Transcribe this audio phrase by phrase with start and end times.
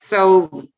[0.00, 0.68] So,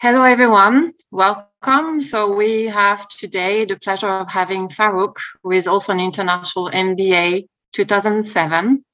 [0.00, 2.00] hello everyone, welcome.
[2.00, 7.46] So we have today the pleasure of having Farooq, who is also an international MBA
[7.72, 8.84] 2007.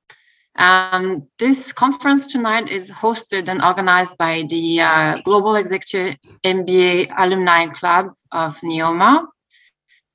[0.59, 7.68] Um, this conference tonight is hosted and organized by the uh, Global Executive MBA Alumni
[7.68, 9.25] Club of Neoma.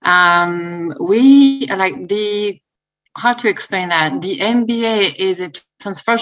[0.04, 2.62] Um, we like the
[3.16, 6.18] how to explain that the MBA is a transfer,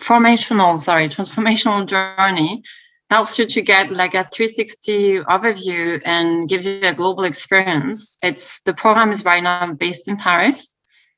[0.00, 2.62] transformational, sorry, transformational journey
[3.10, 8.18] helps you to get like a 360 overview and gives you a global experience.
[8.22, 10.76] It's the program is right now based in Paris.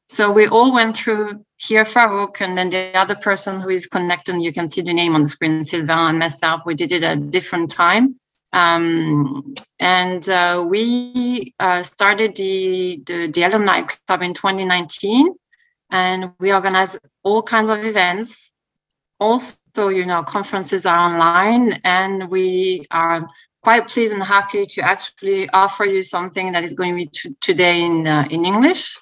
[0.09, 4.41] So we all went through here Farooq and then the other person who is connected,
[4.41, 7.19] you can see the name on the screen, Sylvain and myself, we did it at
[7.19, 8.15] a different time.
[8.55, 15.35] Um, and uh, we uh, started the, the, the alumni club in 2019
[15.91, 18.52] and we organize all kinds of events
[19.23, 23.29] also, you know, conferences are online and we are
[23.63, 27.37] quite pleased and happy to actually offer you something that is going to be t-
[27.41, 28.99] today in, uh, in English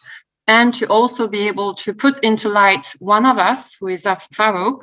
[0.46, 4.16] and to also be able to put into light one of us who is a
[4.36, 4.80] Farooq.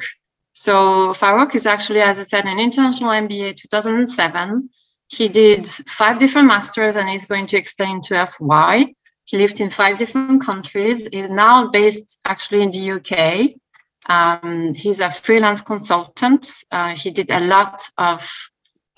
[0.53, 4.63] So Farooq is actually, as I said, an international MBA 2007.
[5.09, 8.93] He did five different masters and he's going to explain to us why.
[9.25, 11.07] He lived in five different countries.
[11.11, 13.59] He's now based actually in the UK.
[14.07, 16.49] Um, he's a freelance consultant.
[16.71, 18.29] Uh, he did a lot of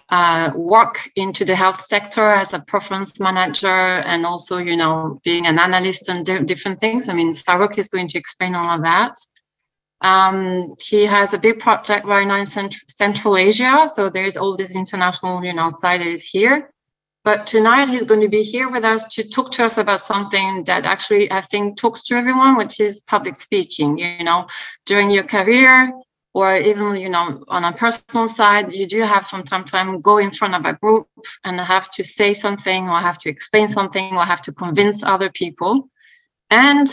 [0.10, 5.46] uh, work into the health sector as a performance manager and also, you know, being
[5.46, 7.10] an analyst and di- different things.
[7.10, 9.16] I mean, Farooq is going to explain all of that.
[10.02, 13.88] Um, he has a big project right now in Cent- Central Asia.
[13.88, 16.72] So there's all this international, you know, side that is here.
[17.30, 20.64] But tonight he's going to be here with us to talk to us about something
[20.64, 24.00] that actually I think talks to everyone, which is public speaking.
[24.00, 24.48] You know,
[24.88, 25.94] during your career
[26.34, 30.02] or even you know on a personal side, you do have from time to time
[30.02, 31.08] go in front of a group
[31.44, 35.30] and have to say something or have to explain something or have to convince other
[35.30, 35.88] people.
[36.50, 36.88] And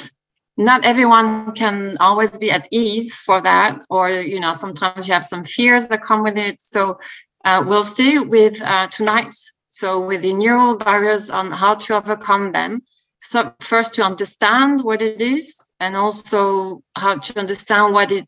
[0.58, 5.24] not everyone can always be at ease for that, or you know, sometimes you have
[5.24, 6.60] some fears that come with it.
[6.60, 7.00] So
[7.46, 12.50] uh, we'll see with uh, tonight's so with the neural barriers on how to overcome
[12.50, 12.80] them.
[13.20, 18.26] So first to understand what it is and also how to understand what it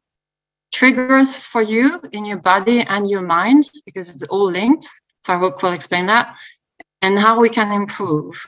[0.72, 4.86] triggers for you in your body and your mind, because it's all linked.
[5.26, 6.36] Farooq will explain that,
[7.00, 8.44] and how we can improve.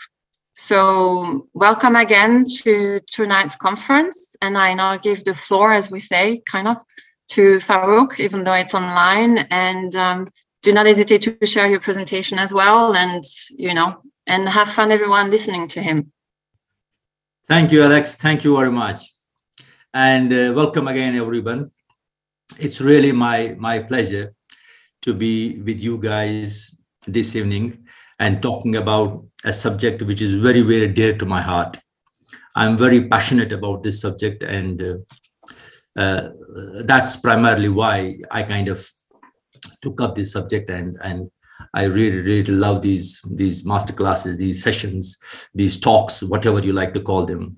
[0.55, 4.37] So welcome again to tonight's conference.
[4.43, 6.77] And I now give the floor, as we say, kind of
[7.31, 9.39] to Farooq, even though it's online.
[9.51, 10.29] And um,
[10.63, 14.93] do not hesitate to share your presentation as well and you know and have fun
[14.93, 16.13] everyone listening to him.
[17.49, 18.17] Thank you alex.
[18.17, 18.99] Thank you very much.
[19.93, 21.71] And uh, welcome again everyone.
[22.59, 24.35] It's really my my pleasure
[25.03, 26.75] to be with you guys
[27.07, 27.87] this evening
[28.19, 31.79] and talking about a subject which is very very dear to my heart.
[32.55, 34.97] I'm very passionate about this subject and uh,
[35.97, 36.29] uh,
[36.85, 38.89] that's primarily why i kind of
[39.83, 41.31] took up this subject and and
[41.75, 45.19] I really really love these these master classes, these sessions,
[45.55, 47.57] these talks, whatever you like to call them.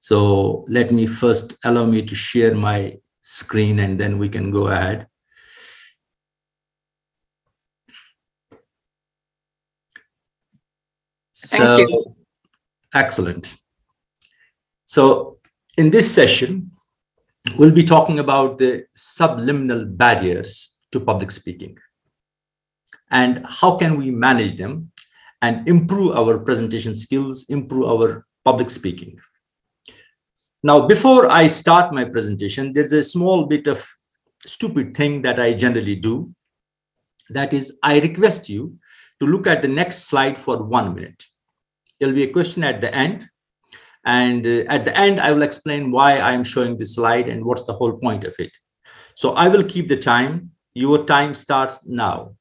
[0.00, 4.68] So let me first allow me to share my screen and then we can go
[4.68, 5.06] ahead.
[11.36, 12.16] Thank so, you.
[12.94, 13.56] Excellent.
[14.86, 15.38] So
[15.76, 16.72] in this session,
[17.56, 21.78] we'll be talking about the subliminal barriers to public speaking.
[23.10, 24.90] And how can we manage them
[25.40, 29.18] and improve our presentation skills improve our public speaking?
[30.62, 33.86] Now before i start my presentation there's a small bit of
[34.44, 36.32] stupid thing that i generally do.
[37.30, 38.78] That is i request you
[39.20, 41.22] to look at the next slide for one minute.
[41.98, 43.28] There'll be a question at the end.
[44.04, 47.44] And uh, at the end i will explain why i am showing this slide and
[47.44, 48.50] what's the whole point of it.
[49.14, 52.37] So i will keep the time your time starts now.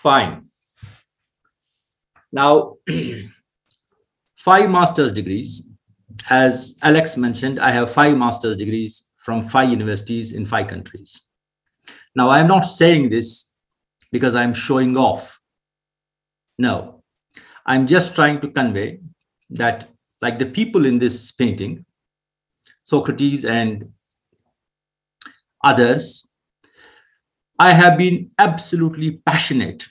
[0.00, 0.46] Fine.
[2.32, 2.76] Now,
[4.38, 5.68] five master's degrees.
[6.30, 11.28] As Alex mentioned, I have five master's degrees from five universities in five countries.
[12.16, 13.50] Now, I'm not saying this
[14.10, 15.38] because I'm showing off.
[16.58, 17.02] No,
[17.66, 19.00] I'm just trying to convey
[19.50, 19.90] that,
[20.22, 21.84] like the people in this painting,
[22.84, 23.92] Socrates and
[25.62, 26.26] others,
[27.58, 29.89] I have been absolutely passionate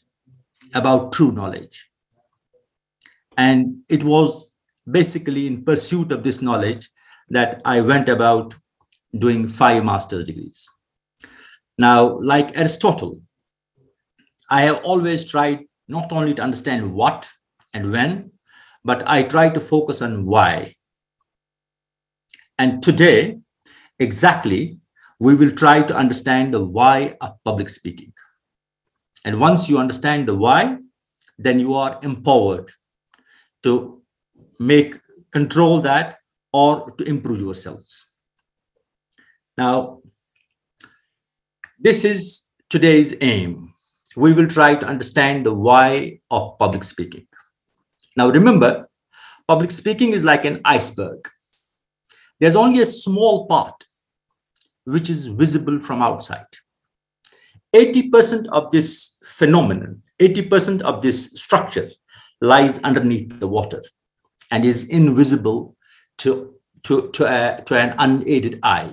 [0.74, 1.90] about true knowledge.
[3.38, 4.56] And it was
[4.90, 6.90] basically in pursuit of this knowledge
[7.30, 8.54] that I went about
[9.18, 10.68] doing five master's degrees.
[11.78, 13.22] Now, like Aristotle,
[14.50, 17.30] I have always tried not only to understand what
[17.74, 18.32] and when,
[18.84, 20.76] but I try to focus on why.
[22.58, 23.40] And today,
[24.00, 24.80] exactly,
[25.20, 28.14] we will try to understand the why of public speaking.
[29.26, 30.78] And once you understand the why,
[31.38, 32.72] then you are empowered
[33.64, 34.02] to
[34.60, 35.00] make
[35.32, 36.18] control that
[36.52, 38.06] or to improve yourselves.
[39.58, 40.02] Now,
[41.78, 43.72] this is today's aim.
[44.16, 47.28] We will try to understand the why of public speaking.
[48.18, 48.90] Now, remember,
[49.48, 51.30] public speaking is like an iceberg.
[52.40, 53.86] There's only a small part
[54.86, 56.48] which is visible from outside.
[57.76, 59.09] 80% of this
[59.40, 61.90] phenomenon, 80% of this structure
[62.42, 63.82] lies underneath the water
[64.52, 65.78] and is invisible
[66.18, 68.92] to, to, to, a, to an unaided eye.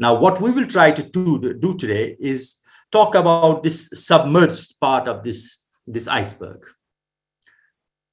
[0.00, 2.56] Now, what we will try to do, do today is
[2.90, 6.66] talk about this submerged part of this, this iceberg.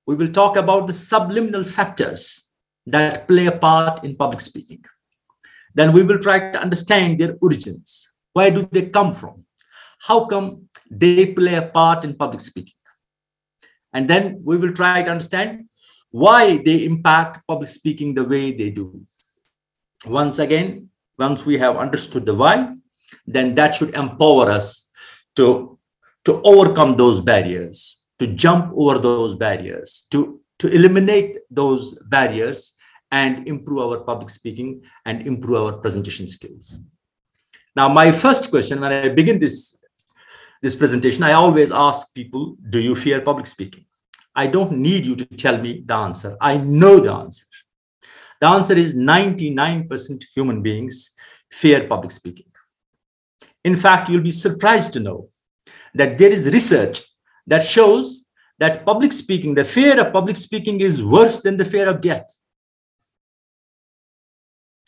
[0.06, 2.48] We will talk about the subliminal factors
[2.86, 4.84] that play a part in public speaking.
[5.74, 8.14] Then we will try to understand their origins.
[8.34, 9.45] Where do they come from?
[10.00, 12.76] How come they play a part in public speaking?
[13.94, 15.70] And then we will try to understand
[16.12, 19.02] why they impact public speaking the way they do.
[20.06, 22.74] Once again, once we have understood the why,
[23.26, 24.90] then that should empower us
[25.36, 25.78] to,
[26.26, 32.74] to overcome those barriers, to jump over those barriers, to, to eliminate those barriers
[33.12, 36.78] and improve our public speaking and improve our presentation skills.
[37.76, 39.78] Now, my first question when I begin this,
[40.66, 43.86] this presentation, I always ask people, do you fear public speaking?
[44.36, 46.36] I don't need you to tell me the answer.
[46.42, 47.46] I know the answer.
[48.42, 51.14] The answer is 99% human beings
[51.52, 52.48] fear public speaking.
[53.64, 55.30] In fact, you'll be surprised to know
[55.94, 57.04] that there is research
[57.46, 58.26] that shows
[58.58, 62.28] that public speaking, the fear of public speaking is worse than the fear of death.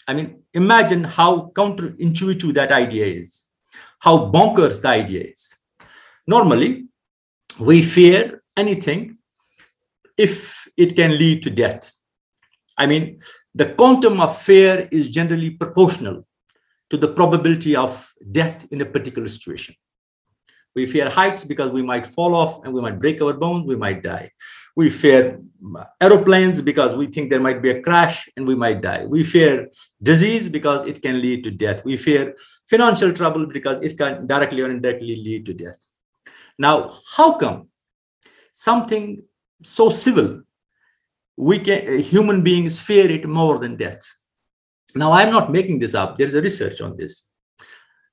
[0.07, 3.45] I mean, imagine how counterintuitive that idea is,
[3.99, 5.53] how bonkers the idea is.
[6.27, 6.87] Normally,
[7.59, 9.17] we fear anything
[10.17, 11.91] if it can lead to death.
[12.77, 13.21] I mean,
[13.55, 16.27] the quantum of fear is generally proportional
[16.89, 19.75] to the probability of death in a particular situation.
[20.75, 23.75] We fear heights because we might fall off and we might break our bones, we
[23.75, 24.31] might die.
[24.75, 25.41] We fear
[25.99, 29.05] aeroplanes because we think there might be a crash and we might die.
[29.05, 29.69] We fear
[30.03, 31.83] disease because it can lead to death.
[31.83, 32.35] We fear
[32.69, 35.79] financial trouble because it can directly or indirectly lead to death.
[36.57, 37.69] Now, how come
[38.51, 39.23] something
[39.63, 40.41] so civil,
[41.35, 44.01] we can human beings fear it more than death?
[44.95, 46.17] Now, I'm not making this up.
[46.17, 47.29] There's a research on this.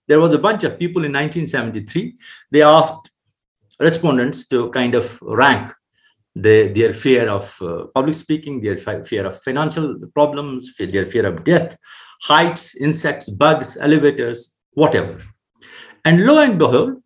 [0.06, 2.16] There was a bunch of people in 1973.
[2.50, 3.10] They asked
[3.80, 5.72] respondents to kind of rank
[6.34, 11.44] the, their fear of uh, public speaking, their fear of financial problems, their fear of
[11.44, 11.78] death,
[12.22, 15.22] heights, insects, bugs, elevators, whatever.
[16.04, 17.02] And lo and behold,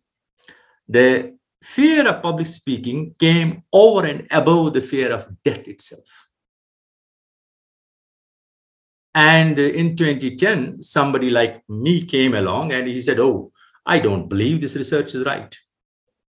[0.89, 6.27] the fear of public speaking came over and above the fear of death itself.
[9.13, 13.51] And in 2010, somebody like me came along and he said, Oh,
[13.85, 15.55] I don't believe this research is right.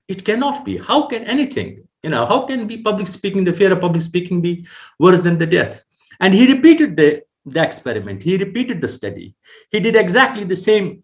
[0.07, 0.77] It cannot be.
[0.77, 4.41] How can anything, you know, how can be public speaking, the fear of public speaking
[4.41, 4.67] be
[4.99, 5.83] worse than the death?
[6.19, 8.23] And he repeated the, the experiment.
[8.23, 9.35] He repeated the study.
[9.71, 11.03] He did exactly the same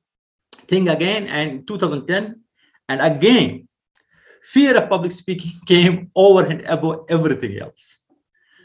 [0.52, 2.42] thing again and 2010.
[2.90, 3.68] And again,
[4.44, 8.04] fear of public speaking came over and above everything else.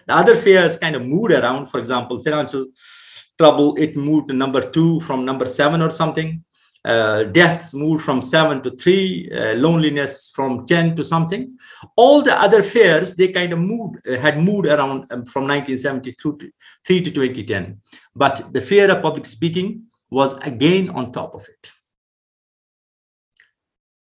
[0.06, 1.68] The other fears kind of moved around.
[1.68, 2.66] For example, financial
[3.38, 6.44] trouble, it moved to number two from number seven or something.
[6.84, 11.56] Uh, deaths moved from seven to three, uh, loneliness from 10 to something.
[11.96, 17.00] All the other fears, they kind of moved, uh, had moved around um, from 1973
[17.00, 17.80] to 2010.
[18.14, 21.70] But the fear of public speaking was again on top of it.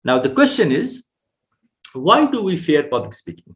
[0.05, 1.05] Now, the question is,
[1.95, 3.55] why do we fear public speaking?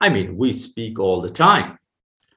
[0.00, 1.78] I mean, we speak all the time.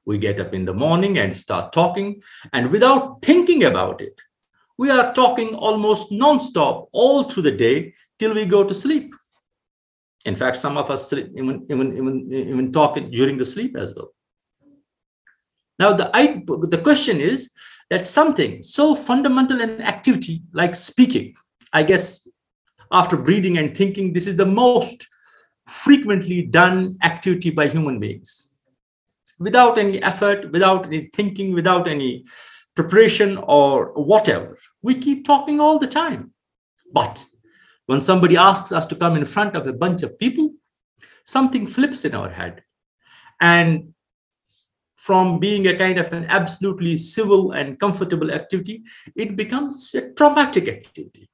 [0.06, 2.22] We get up in the morning and start talking,
[2.54, 4.20] and without thinking about it,
[4.78, 9.14] we are talking almost non-stop all through the day till we go to sleep.
[10.26, 13.94] In fact, some of us sleep, even, even, even, even talk during the sleep as
[13.96, 14.12] well.
[15.78, 17.52] Now, the, I, the question is
[17.90, 21.36] that something so fundamental an activity like speaking,
[21.74, 22.28] I guess
[22.92, 25.08] after breathing and thinking, this is the most
[25.66, 28.54] frequently done activity by human beings.
[29.40, 32.26] Without any effort, without any thinking, without any
[32.76, 34.58] preparation or whatever.
[34.82, 36.34] We keep talking all the time.
[36.94, 37.26] But
[37.86, 40.54] when somebody asks us to come in front of a bunch of people,
[41.26, 42.64] something flips in our head.
[43.40, 43.94] And
[44.96, 48.84] from being a kind of an absolutely civil and comfortable activity,
[49.16, 51.31] it becomes a traumatic activity.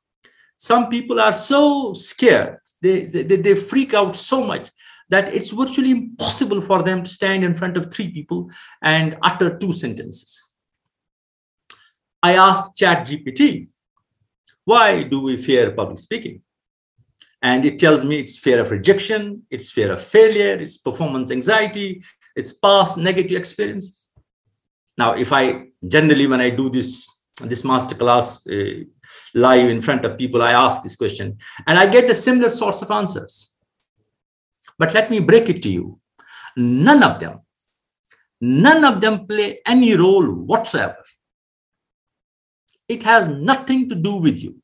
[0.57, 4.71] Some people are so scared, they, they, they freak out so much
[5.09, 8.49] that it's virtually impossible for them to stand in front of three people
[8.81, 10.51] and utter two sentences.
[12.21, 13.69] I asked ChatGPT,
[14.65, 16.41] why do we fear public speaking?
[17.41, 22.03] And it tells me it's fear of rejection, it's fear of failure, it's performance anxiety,
[22.35, 24.11] it's past negative experiences.
[24.97, 27.07] Now, if I generally, when I do this
[27.43, 28.83] this masterclass uh,
[29.37, 32.81] live in front of people, I ask this question and I get the similar sorts
[32.81, 33.53] of answers.
[34.77, 35.99] But let me break it to you.
[36.55, 37.41] None of them,
[38.41, 41.03] none of them play any role whatsoever
[42.87, 44.55] it has nothing to do with you.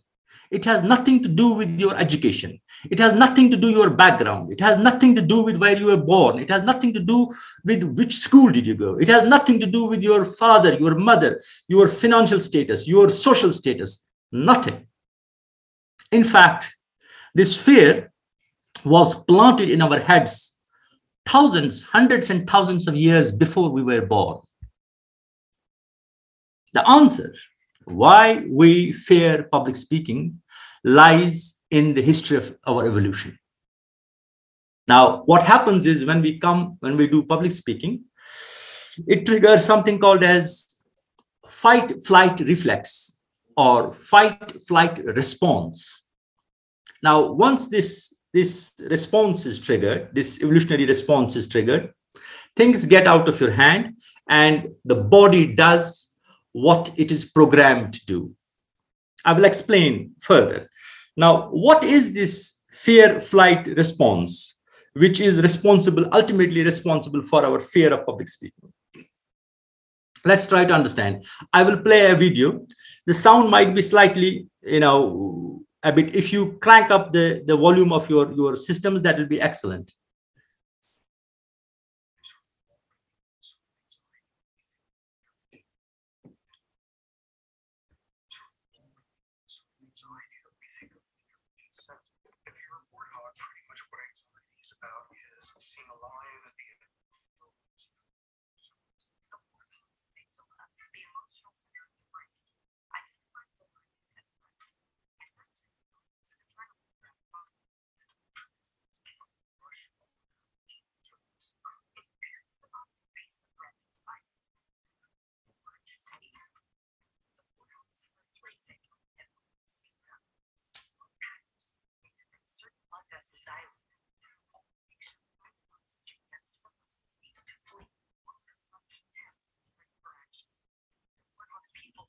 [0.50, 2.60] It has nothing to do with your education.
[2.92, 4.54] It has nothing to do your background.
[4.54, 6.38] It has nothing to do with where you were born.
[6.38, 7.28] It has nothing to do
[7.66, 8.98] with which school did you go.
[9.00, 13.52] It has nothing to do with your father, your mother, your financial status, your social
[13.52, 14.06] status.
[14.34, 14.88] Nothing.
[16.12, 16.76] In fact,
[17.36, 18.12] this fear
[18.84, 20.58] was planted in our heads
[21.26, 24.40] thousands, hundreds, and thousands of years before we were born.
[26.74, 27.36] The answer
[27.86, 30.42] why we fear public speaking
[30.84, 33.38] lies in the history of our evolution.
[34.88, 38.06] Now, what happens is when we come, when we do public speaking,
[39.08, 40.66] it triggers something called as
[41.48, 43.14] fight flight reflex
[43.58, 46.04] or fight flight response.
[47.02, 51.94] Now, once this, this response is triggered, this evolutionary response is triggered,
[52.56, 53.98] things get out of your hand
[54.30, 56.10] and the body does
[56.54, 58.36] what it is programmed to do.
[59.26, 60.70] I will explain further.
[61.16, 64.58] Now, what is this fear flight response,
[64.94, 68.72] which is responsible, ultimately responsible for our fear of public speaking?
[70.26, 71.26] Let's try to understand.
[71.52, 72.66] I will play a video.
[73.06, 76.16] The sound might be slightly, you know, a bit.
[76.16, 79.94] If you crank up the, the volume of your, your systems, that will be excellent.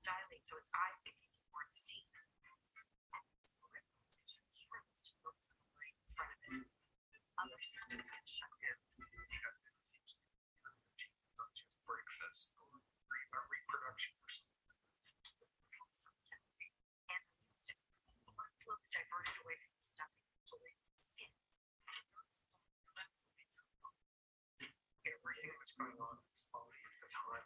[0.05, 1.17] Dilate so its eyes can
[1.49, 2.05] more seen.
[7.41, 8.77] Other systems get shut down.
[11.89, 14.69] Breakfast or reproduction or something.
[17.09, 17.25] And
[18.29, 20.21] blood flows diverted away from the stomach
[20.53, 21.33] away from the skin.
[25.05, 27.45] Everything that's going on slowly at the time.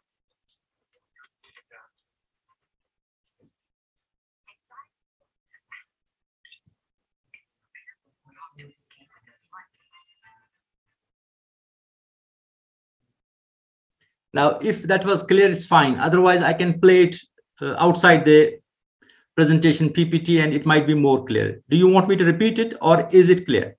[14.35, 15.99] Now, if that was clear, it's fine.
[15.99, 17.17] Otherwise, I can play it
[17.63, 18.59] uh, outside the
[19.35, 21.63] presentation PPT and it might be more clear.
[21.71, 23.78] Do you want me to repeat it or is it clear?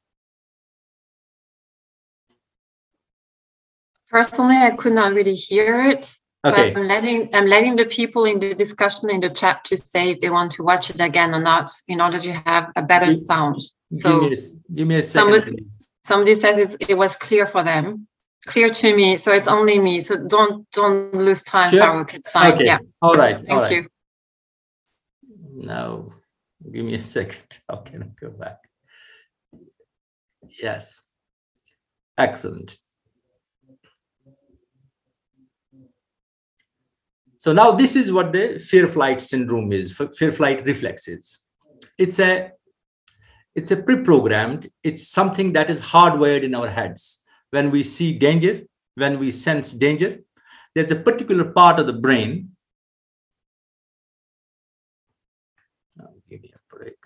[4.10, 6.12] Personally, I could not really hear it.
[6.46, 6.74] Okay.
[6.74, 10.20] I'm letting I'm letting the people in the discussion in the chat to say if
[10.22, 13.62] they want to watch it again or not in order to have a better sound.
[13.94, 15.34] So give me a, give me a second.
[15.34, 15.66] Somebody,
[16.04, 18.08] somebody says it, it was clear for them.
[18.48, 19.18] clear to me.
[19.18, 20.00] So it's only me.
[20.00, 21.82] So don't don't lose time, Sure.
[21.82, 22.14] Farooq.
[22.14, 22.54] It's fine.
[22.54, 22.66] Okay.
[22.66, 22.80] Yeah.
[23.02, 23.36] All right.
[23.36, 23.72] all Thank right.
[23.72, 23.88] you.
[25.56, 26.08] Now,
[26.72, 27.60] give me a second.
[27.68, 28.60] How can I go back?
[30.64, 31.06] Yes.
[32.18, 32.78] Excellent.
[37.40, 41.46] So now this is what the fear flight syndrome is, fear flight reflexes.
[41.98, 42.52] It's a
[43.56, 47.24] it's a pre-programmed, it's something that is hardwired in our heads.
[47.52, 48.64] When we see danger,
[48.96, 50.20] when we sense danger,
[50.76, 52.52] there's a particular part of the brain
[55.96, 56.98] Now, give me a break.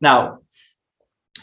[0.00, 0.38] Now,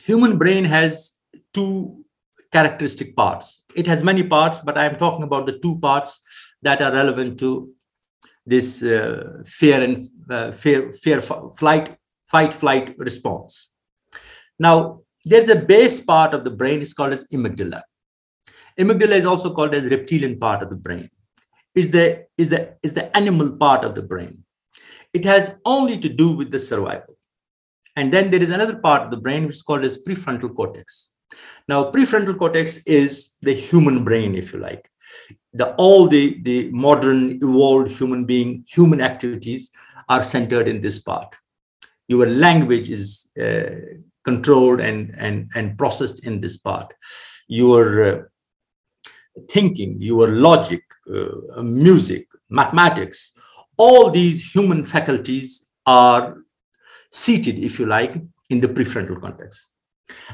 [0.01, 1.19] human brain has
[1.53, 2.05] two
[2.53, 3.65] characteristic parts.
[3.75, 6.21] It has many parts, but I'm talking about the two parts
[6.63, 7.71] that are relevant to
[8.45, 9.97] this uh, fear and
[10.29, 13.71] uh, fear, fear, flight, fight, flight response.
[14.59, 16.81] Now, there's a base part of the brain.
[16.81, 17.81] It's called as amygdala.
[18.79, 21.09] Amygdala is also called as reptilian part of the brain.
[21.75, 24.43] Is the is the is the animal part of the brain
[25.13, 27.15] it has only to do with the survival.
[27.95, 31.11] And then there is another part of the brain which is called as prefrontal cortex.
[31.67, 34.89] Now, prefrontal cortex is the human brain, if you like.
[35.53, 39.71] The all the, the modern evolved human being, human activities
[40.09, 41.35] are centered in this part.
[42.07, 46.93] Your language is uh, controlled and, and, and processed in this part.
[47.47, 48.21] Your uh,
[49.49, 50.83] thinking, your logic,
[51.13, 53.37] uh, music, mathematics,
[53.77, 56.37] all these human faculties are
[57.11, 59.71] seated, if you like, in the prefrontal cortex.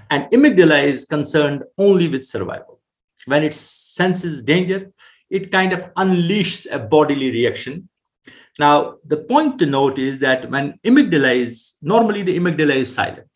[0.09, 2.78] And amygdala is concerned only with survival.
[3.25, 4.91] When it senses danger,
[5.29, 7.89] it kind of unleashes a bodily reaction.
[8.57, 13.29] Now, the point to note is that when amygdala is normally the amygdala is silent,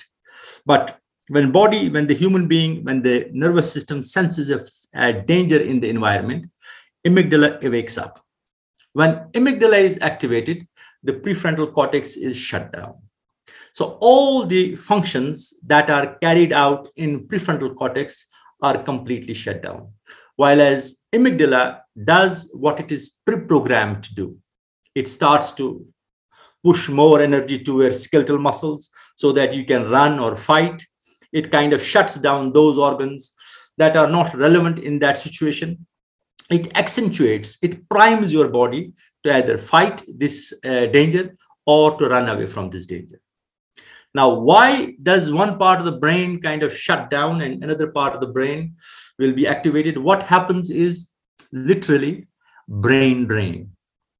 [0.65, 0.99] but
[1.29, 4.61] when body, when the human being, when the nervous system senses a,
[4.93, 6.49] a danger in the environment,
[7.05, 8.23] amygdala wakes up
[8.93, 10.67] when amygdala is activated,
[11.01, 12.95] the prefrontal cortex is shut down.
[13.73, 18.27] So all the functions that are carried out in prefrontal cortex
[18.63, 19.89] are completely shut down.
[20.35, 24.37] While as amygdala does what it is pre-programmed to do.
[24.95, 25.85] It starts to
[26.63, 30.83] push more energy to your skeletal muscles so that you can run or fight.
[31.31, 33.35] It kind of shuts down those organs
[33.77, 35.85] that are not relevant in that situation
[36.49, 42.27] it accentuates, it primes your body to either fight this uh, danger or to run
[42.27, 43.19] away from this danger.
[44.15, 48.13] Now, why does one part of the brain kind of shut down and another part
[48.13, 48.75] of the brain
[49.17, 49.97] will be activated?
[49.97, 51.09] What happens is
[51.51, 52.27] literally
[52.67, 53.71] brain drain.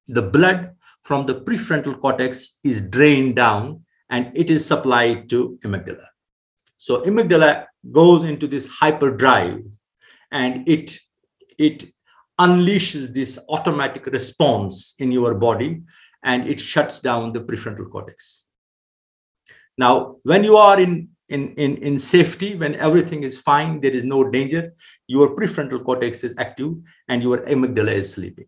[0.07, 0.71] The blood
[1.03, 6.07] from the prefrontal cortex is drained down and it is supplied to amygdala.
[6.77, 9.63] So amygdala goes into this hyperdrive
[10.31, 10.97] and it
[11.57, 11.93] it
[12.39, 15.81] unleashes this automatic response in your body
[16.23, 18.42] and it shuts down the prefrontal cortex.
[19.77, 24.03] Now, when you are in, in, in, in safety, when everything is fine, there is
[24.03, 24.73] no danger,
[25.07, 26.73] your prefrontal cortex is active
[27.07, 28.47] and your amygdala is sleeping.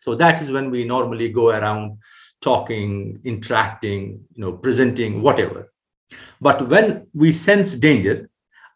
[0.00, 1.98] So that is when we normally go around
[2.40, 5.72] talking, interacting, you know, presenting, whatever.
[6.40, 8.28] But when we sense danger,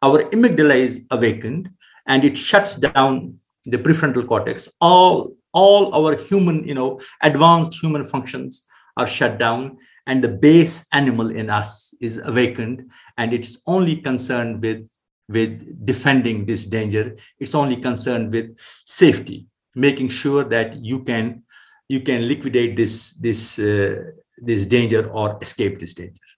[0.02, 1.70] our amygdala is awakened
[2.06, 8.04] and it shuts down the prefrontal cortex all all our human you know advanced human
[8.04, 9.76] functions are shut down
[10.08, 14.80] and the base animal in us is awakened and it's only concerned with
[15.28, 15.52] with
[15.84, 21.42] defending this danger it's only concerned with safety making sure that you can
[21.88, 23.94] you can liquidate this this uh,
[24.38, 26.28] this danger or escape this danger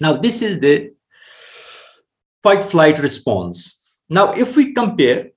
[0.00, 0.92] now this is the
[2.42, 3.58] fight flight response
[4.10, 5.30] now if we compare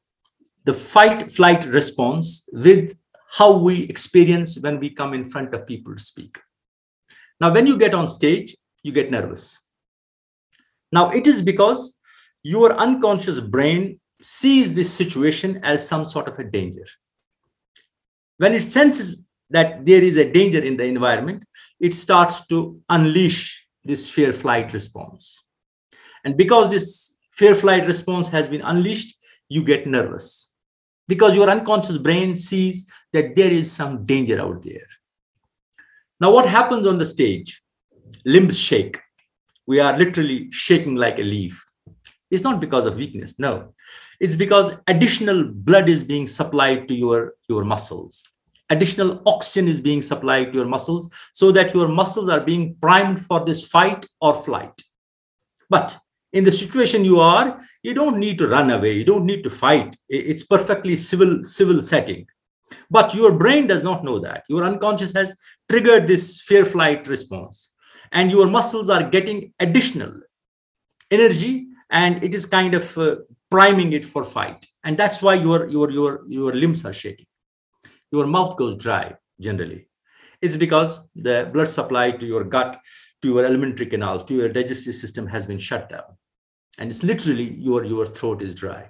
[0.66, 2.96] the fight flight response with
[3.38, 6.40] how we experience when we come in front of people to speak.
[7.44, 9.60] Now, when you get on stage, you get nervous.
[10.94, 11.98] Now, it is because
[12.42, 16.86] your unconscious brain sees this situation as some sort of a danger.
[18.38, 21.44] When it senses that there is a danger in the environment,
[21.82, 25.44] it starts to unleash this fear flight response.
[26.24, 29.18] And because this fear flight response has been unleashed,
[29.50, 30.54] you get nervous
[31.10, 34.88] because your unconscious brain sees that there is some danger out there.
[36.24, 37.62] Now, what happens on the stage?
[38.24, 38.98] Limbs shake.
[39.68, 41.62] We are literally shaking like a leaf.
[42.32, 43.74] It's not because of weakness, no.
[44.22, 48.26] It's because additional blood is being supplied to your, your muscles.
[48.70, 53.20] Additional oxygen is being supplied to your muscles so that your muscles are being primed
[53.20, 54.82] for this fight or flight.
[55.70, 55.98] But
[56.32, 58.94] in the situation you are, you don't need to run away.
[58.94, 59.98] You don't need to fight.
[60.08, 62.28] It's perfectly civil, civil setting.
[62.90, 64.44] But your brain does not know that.
[64.50, 65.36] Your unconscious has
[65.70, 67.72] triggered this fear flight response,
[68.12, 70.14] and your muscles are getting additional
[71.12, 73.16] energy, and it is kind of uh,
[73.52, 74.66] priming it for fight.
[74.84, 77.28] And that's why your your your your limbs are shaking.
[78.12, 79.88] Your mouth goes dry generally.
[80.42, 82.80] It's because the blood supply to your gut,
[83.22, 86.18] to your alimentary canal, to your digestive system has been shut down.
[86.78, 88.90] And it's literally your, your throat is dry.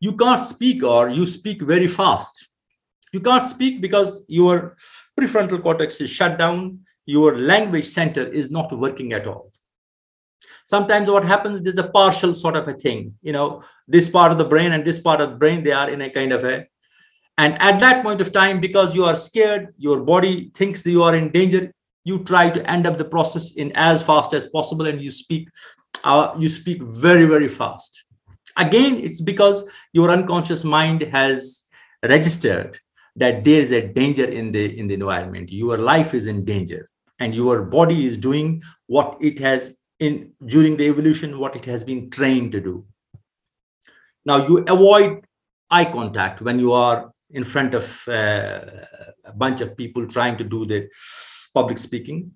[0.00, 2.48] You can't speak or you speak very fast.
[3.12, 4.76] You can't speak because your
[5.18, 6.80] prefrontal cortex is shut down.
[7.06, 9.52] Your language center is not working at all.
[10.64, 14.38] Sometimes what happens, there's a partial sort of a thing, you know, this part of
[14.38, 16.66] the brain and this part of the brain, they are in a kind of a
[17.40, 21.14] and at that point of time, because you are scared, your body thinks you are
[21.14, 21.72] in danger,
[22.04, 25.48] you try to end up the process in as fast as possible and you speak
[26.04, 28.04] uh, you speak very, very fast.
[28.56, 31.64] Again, it's because your unconscious mind has
[32.04, 32.78] registered
[33.16, 35.50] that there is a danger in the in the environment.
[35.52, 40.76] Your life is in danger, and your body is doing what it has in during
[40.76, 42.84] the evolution, what it has been trained to do.
[44.24, 45.24] Now you avoid
[45.70, 48.60] eye contact when you are in front of uh,
[49.24, 50.88] a bunch of people trying to do the
[51.54, 52.32] public speaking.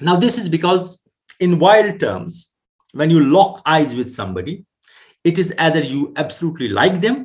[0.00, 1.02] Now, this is because,
[1.40, 2.52] in wild terms,
[2.92, 4.64] when you lock eyes with somebody,
[5.26, 7.16] it is either you absolutely like them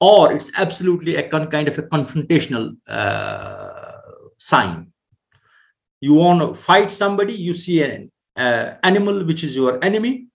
[0.00, 4.00] or it's absolutely a con- kind of a confrontational uh,
[4.38, 4.92] sign.
[6.00, 10.26] You want to fight somebody, you see an uh, animal which is your enemy,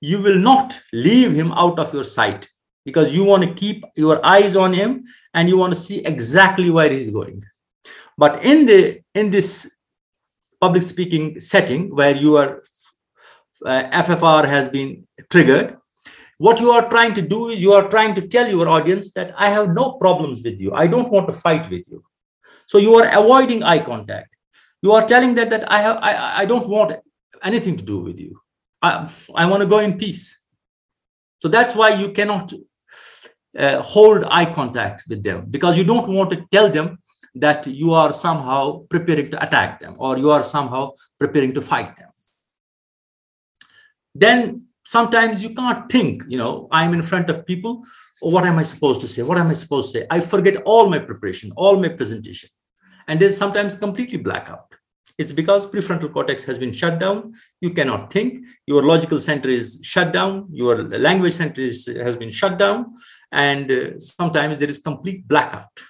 [0.00, 2.48] you will not leave him out of your sight
[2.84, 6.70] because you want to keep your eyes on him and you want to see exactly
[6.70, 7.42] where he's going
[8.16, 9.70] but in the in this
[10.60, 12.62] public speaking setting where your
[13.64, 15.76] uh, ffr has been triggered
[16.38, 19.34] what you are trying to do is you are trying to tell your audience that
[19.38, 20.72] i have no problems with you.
[20.72, 22.04] I don't want to fight with you.
[22.66, 24.34] So you are avoiding eye contact.
[24.82, 26.92] You are telling that that i have i, I don't want
[27.42, 28.40] anything to do with you.
[28.82, 30.42] I, I want to go in peace.
[31.38, 32.52] So that's why you cannot
[33.58, 36.98] uh, hold eye contact with them because you don't want to tell them
[37.34, 41.96] that you are somehow preparing to attack them or you are somehow preparing to fight
[41.96, 42.08] them.
[44.14, 47.84] Then sometimes you can't think, you know, I'm in front of people.
[48.22, 49.22] Oh, what am I supposed to say?
[49.22, 50.06] What am I supposed to say?
[50.10, 52.48] I forget all my preparation, all my presentation.
[53.08, 54.72] And there's sometimes completely blackout.
[55.18, 57.34] It's because prefrontal cortex has been shut down.
[57.60, 58.46] You cannot think.
[58.66, 60.48] Your logical center is shut down.
[60.52, 62.94] Your language center is, has been shut down.
[63.32, 65.80] And uh, sometimes there is complete blackout.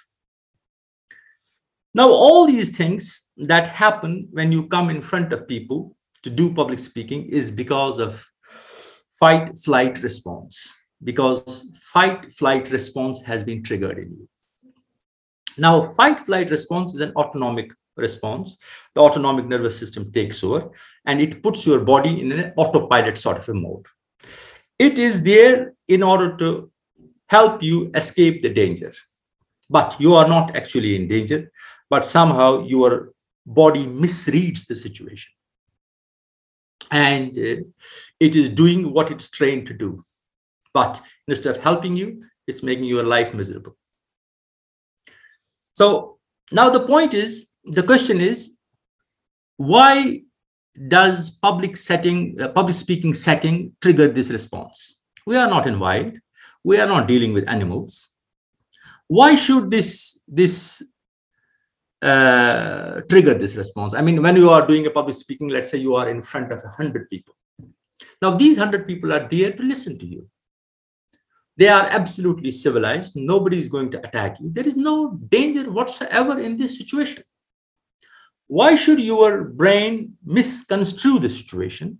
[1.93, 6.53] Now, all these things that happen when you come in front of people to do
[6.53, 8.25] public speaking is because of
[9.19, 14.29] fight flight response, because fight flight response has been triggered in you.
[15.57, 18.57] Now, fight flight response is an autonomic response.
[18.93, 20.69] The autonomic nervous system takes over
[21.05, 23.85] and it puts your body in an autopilot sort of a mode.
[24.77, 26.71] It is there in order to
[27.29, 28.93] help you escape the danger.
[29.69, 31.51] But you are not actually in danger,
[31.89, 33.13] but somehow your
[33.45, 35.33] body misreads the situation.
[36.91, 37.63] And uh,
[38.19, 40.03] it is doing what it's trained to do.
[40.73, 43.75] But instead of helping you, it's making your life miserable.
[45.75, 46.17] So
[46.51, 48.55] now the point is the question is
[49.57, 50.21] why
[50.87, 55.01] does public setting, uh, public speaking setting trigger this response?
[55.25, 56.13] We are not in wild
[56.67, 58.09] we are not dealing with animals
[59.07, 60.83] why should this this
[62.01, 63.93] uh, trigger this response.
[63.93, 66.51] I mean when you are doing a public speaking let's say you are in front
[66.51, 67.35] of 100 people.
[68.21, 70.29] Now these 100 people are there to listen to you.
[71.57, 73.15] They are absolutely civilized.
[73.15, 74.51] Nobody is going to attack you.
[74.53, 77.23] There is no danger whatsoever in this situation.
[78.45, 81.99] Why should your brain misconstrue the situation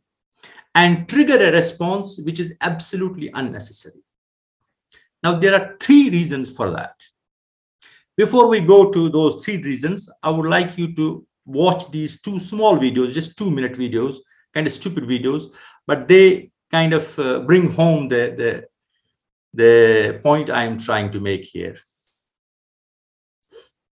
[0.76, 4.02] and trigger a response which is absolutely unnecessary?
[5.24, 6.94] Now, there are three reasons for that.
[8.18, 12.40] Before we go to those three reasons, I would like you to watch these two
[12.40, 14.18] small videos, just two minute videos,
[14.54, 15.54] kind of stupid videos,
[15.86, 18.68] but they kind of uh, bring home the, the,
[19.54, 21.78] the point I'm trying to make here.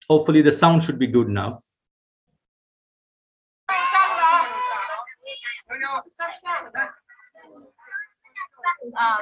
[0.09, 1.63] Hopefully the sound should be good now.
[8.95, 9.21] 啊，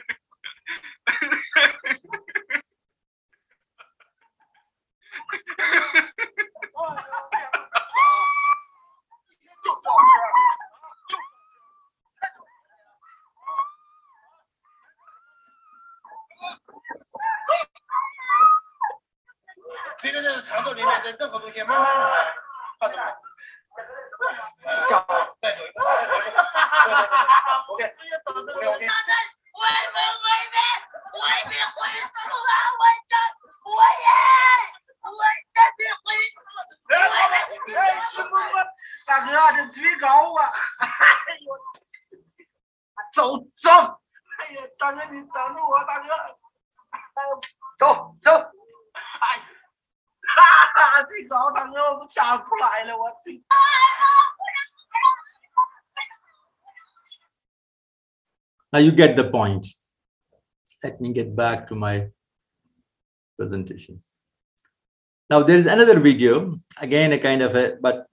[21.17, 22.10] 任何东西，慢慢
[51.30, 53.42] 哈，最高，大哥，我都下不来了，我最。
[58.72, 59.68] Now you get the point.
[60.82, 62.10] Let me get back to my
[63.38, 64.02] presentation.
[65.30, 68.06] Now there is another video, again a kind of a, but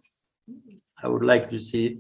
[1.02, 1.98] I would like to see it.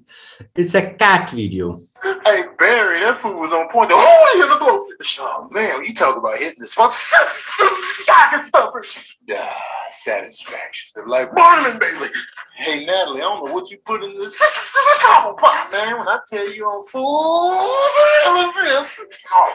[0.55, 1.77] It's a cat video.
[2.25, 3.91] Hey Barry, that food was on point.
[3.93, 5.19] Oh, you're the blowfish.
[5.19, 6.93] Oh man, you talk about hitting the spot.
[6.93, 9.17] Stocking stuffers.
[9.27, 9.53] Yeah,
[10.08, 10.92] satisfaction.
[10.94, 12.08] They're like Barnum and Bailey.
[12.56, 14.40] Hey Natalie, I don't know what you put in this
[15.02, 15.98] gobble pot, man.
[15.98, 17.62] When I tell you on food, oh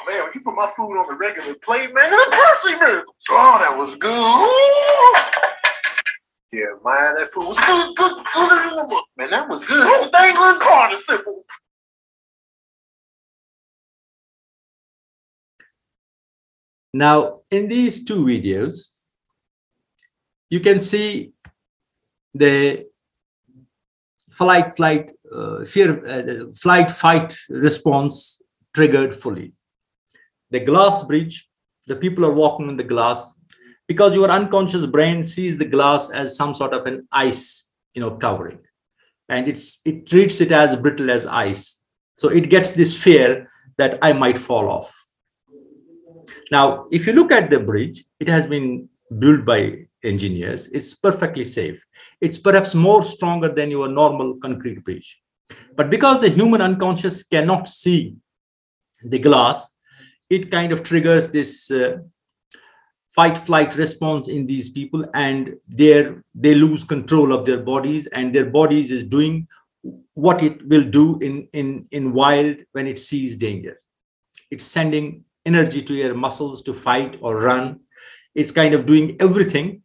[0.08, 3.16] man, when you put my food on the regular plate, man, it's a Percy miracle.
[3.32, 4.12] Oh, that was good.
[6.54, 9.04] Yeah, man, that food was good, good, good.
[9.18, 9.86] Man, that was good.
[9.86, 11.44] Oh, dangling participle.
[16.94, 18.93] Now, in these two videos,
[20.54, 21.34] you can see
[22.36, 22.86] the
[24.30, 28.40] flight, flight, uh, fear, uh, flight, fight response
[28.76, 29.54] triggered fully.
[30.52, 31.50] The glass bridge,
[31.88, 33.42] the people are walking on the glass
[33.88, 38.12] because your unconscious brain sees the glass as some sort of an ice, you know,
[38.12, 38.60] covering,
[39.30, 41.82] and it's it treats it as brittle as ice.
[42.16, 44.90] So it gets this fear that I might fall off.
[46.52, 50.68] Now, if you look at the bridge, it has been built by engineers.
[50.68, 51.86] It's perfectly safe.
[52.22, 55.22] It's perhaps more stronger than your normal concrete bridge.
[55.76, 58.16] But because the human unconscious cannot see
[59.04, 59.76] the glass,
[60.30, 61.98] it kind of triggers this uh,
[63.14, 68.34] fight flight response in these people and they they lose control of their bodies and
[68.34, 69.48] their bodies is doing
[70.16, 73.78] what it will do in in in wild when it sees danger
[74.50, 77.80] it's sending energy to your muscles to fight or run.
[78.36, 79.83] It's kind of doing everything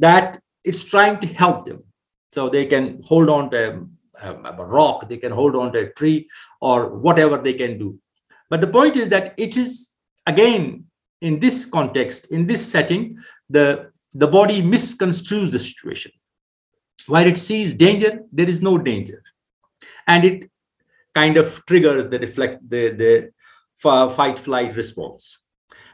[0.00, 1.84] that it's trying to help them.
[2.28, 3.86] So they can hold on to
[4.22, 6.28] a, a rock, they can hold on to a tree,
[6.60, 7.98] or whatever they can do.
[8.48, 9.92] But the point is that it is,
[10.26, 10.84] again,
[11.20, 16.12] in this context, in this setting, the, the body misconstrues the situation.
[17.06, 19.22] While it sees danger, there is no danger.
[20.06, 20.50] And it
[21.14, 23.30] kind of triggers the reflect the, the
[24.10, 25.38] fight flight response.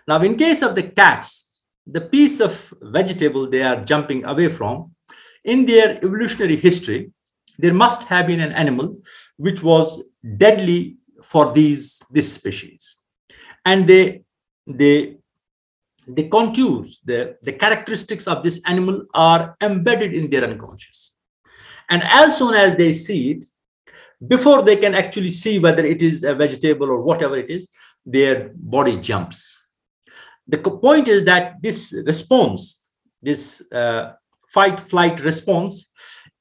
[0.07, 1.46] Now, in case of the cats,
[1.87, 4.93] the piece of vegetable they are jumping away from,
[5.45, 7.13] in their evolutionary history,
[7.59, 9.01] there must have been an animal
[9.37, 12.97] which was deadly for these this species,
[13.65, 14.23] and they
[14.67, 15.17] they
[16.07, 21.15] the contours, the, the characteristics of this animal are embedded in their unconscious.
[21.91, 23.47] And as soon as they see it,
[24.27, 27.71] before they can actually see whether it is a vegetable or whatever it is,
[28.05, 29.56] their body jumps.
[30.49, 32.83] The point is that this response,
[33.23, 34.13] this uh,
[34.49, 35.91] fight flight response,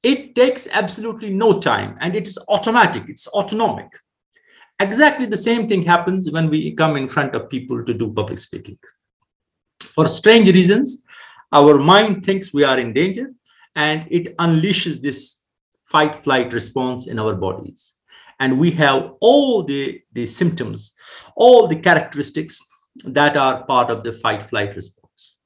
[0.02, 3.88] it takes absolutely no time and it's automatic, it's autonomic.
[4.78, 8.38] Exactly the same thing happens when we come in front of people to do public
[8.38, 8.78] speaking.
[9.80, 11.02] For strange reasons,
[11.52, 13.32] our mind thinks we are in danger
[13.74, 15.42] and it unleashes this
[15.84, 17.94] fight flight response in our bodies
[18.40, 20.92] and we have all the, the symptoms
[21.36, 22.60] all the characteristics
[23.04, 25.36] that are part of the fight flight response.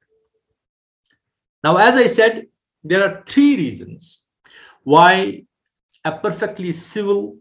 [1.62, 2.46] Now as i said
[2.82, 4.24] there are three reasons
[4.84, 5.42] why
[6.04, 7.36] a perfectly civil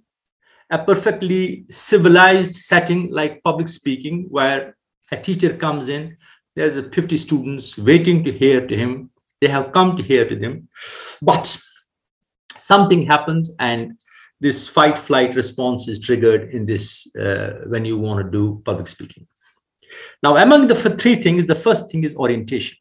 [0.69, 4.75] a perfectly civilized setting like public speaking where
[5.11, 6.17] a teacher comes in
[6.59, 9.11] there's a 50 students waiting to hear to him.
[9.39, 10.67] They have come to hear to him,
[11.21, 11.57] but
[12.57, 13.93] something happens and
[14.41, 18.87] this fight flight response is triggered in this uh, when you want to do public
[18.87, 19.25] speaking
[20.23, 22.77] now among the three things the first thing is orientation.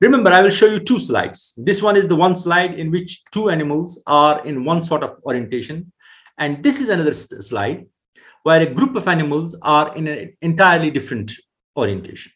[0.00, 1.54] Remember i will show you two slides.
[1.56, 5.18] This one is the one slide in which two animals are in one sort of
[5.24, 5.92] orientation.
[6.38, 7.86] And this is another slide
[8.42, 11.32] where a group of animals are in an entirely different
[11.76, 12.32] orientation.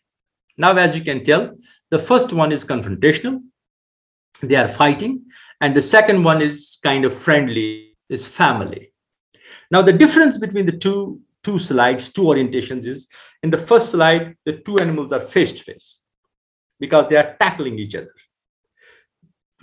[0.57, 1.57] Now as you can tell
[1.91, 3.43] the first one is confrontational.
[4.41, 5.27] They are fighting.
[5.61, 8.93] And the second one is kind of friendly is family.
[9.71, 13.09] Now the difference between the two two slides two orientations is
[13.43, 16.01] in the first slide the two animals are face to face
[16.81, 18.15] because they are tackling each other.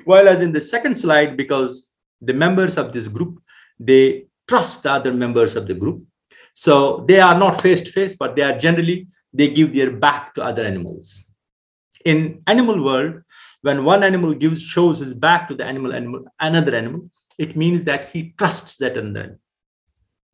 [0.05, 1.89] While as in the second slide, because
[2.21, 3.41] the members of this group,
[3.79, 6.03] they trust the other members of the group.
[6.53, 10.33] So they are not face to face, but they are generally, they give their back
[10.35, 11.31] to other animals.
[12.05, 13.21] In animal world,
[13.61, 17.83] when one animal gives, shows his back to the animal, animal, another animal, it means
[17.83, 19.37] that he trusts that animal.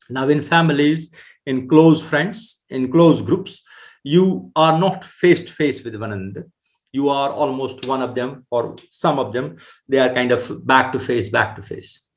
[0.09, 3.61] Now in families, in close friends, in close groups,
[4.03, 6.47] you are not face to face with one another.
[6.91, 10.91] You are almost one of them or some of them, they are kind of back
[10.93, 12.07] to face, back to face.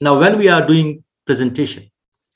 [0.00, 1.90] Now, when we are doing presentation,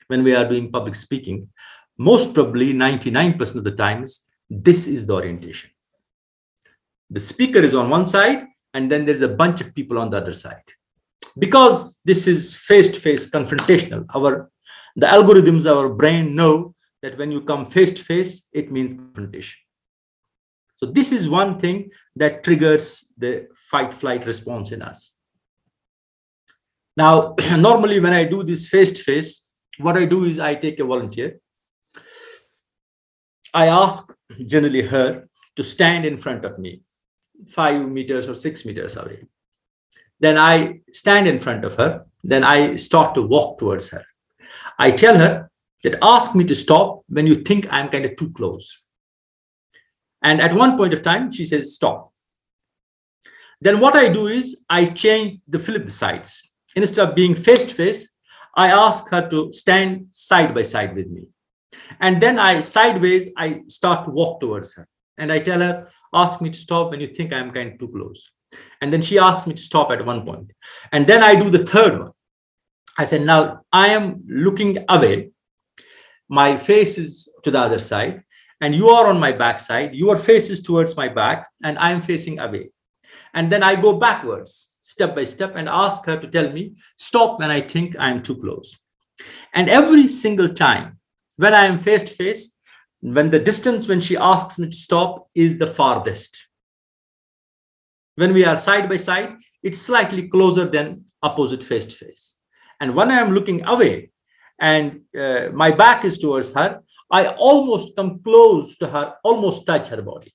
[0.07, 1.49] when we are doing public speaking,
[1.97, 5.69] most probably 99% of the times, this is the orientation.
[7.09, 10.17] The speaker is on one side, and then there's a bunch of people on the
[10.17, 10.63] other side.
[11.37, 14.49] Because this is face-to-face confrontational, our
[14.97, 19.59] the algorithms, our brain know that when you come face to face, it means confrontation.
[20.77, 25.13] So this is one thing that triggers the fight flight response in us.
[26.95, 30.79] Now, normally when I do this face to face, what I do is I take
[30.79, 31.39] a volunteer.
[33.53, 34.11] I ask
[34.47, 36.81] generally her to stand in front of me,
[37.47, 39.27] five meters or six meters away.
[40.19, 42.05] Then I stand in front of her.
[42.23, 44.03] Then I start to walk towards her.
[44.77, 45.49] I tell her
[45.83, 48.85] that ask me to stop when you think I'm kind of too close.
[50.21, 52.11] And at one point of time, she says, stop.
[53.61, 56.51] Then what I do is I change the flip sides.
[56.75, 58.09] Instead of being face to face,
[58.55, 61.27] I ask her to stand side by side with me.
[61.99, 64.87] And then I sideways, I start to walk towards her.
[65.17, 67.87] And I tell her, ask me to stop when you think I'm kind of too
[67.87, 68.31] close.
[68.81, 70.51] And then she asks me to stop at one point.
[70.91, 72.11] And then I do the third one.
[72.97, 75.31] I said, now I am looking away.
[76.29, 78.23] My face is to the other side,
[78.59, 79.93] and you are on my back side.
[79.93, 82.71] Your face is towards my back, and I am facing away.
[83.33, 87.39] And then I go backwards, step by step, and ask her to tell me, stop
[87.39, 88.75] when I think I am too close.
[89.53, 90.99] And every single time
[91.37, 92.55] when I am face to face,
[92.99, 96.47] when the distance when she asks me to stop is the farthest.
[98.15, 102.36] When we are side by side, it's slightly closer than opposite face to face.
[102.79, 104.11] And when I am looking away
[104.59, 109.89] and uh, my back is towards her, I almost come close to her, almost touch
[109.89, 110.33] her body.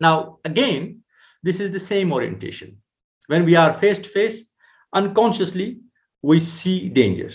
[0.00, 1.02] Now, again,
[1.42, 2.78] this is the same orientation.
[3.26, 4.50] When we are face to face,
[4.92, 5.80] unconsciously,
[6.22, 7.30] we see danger.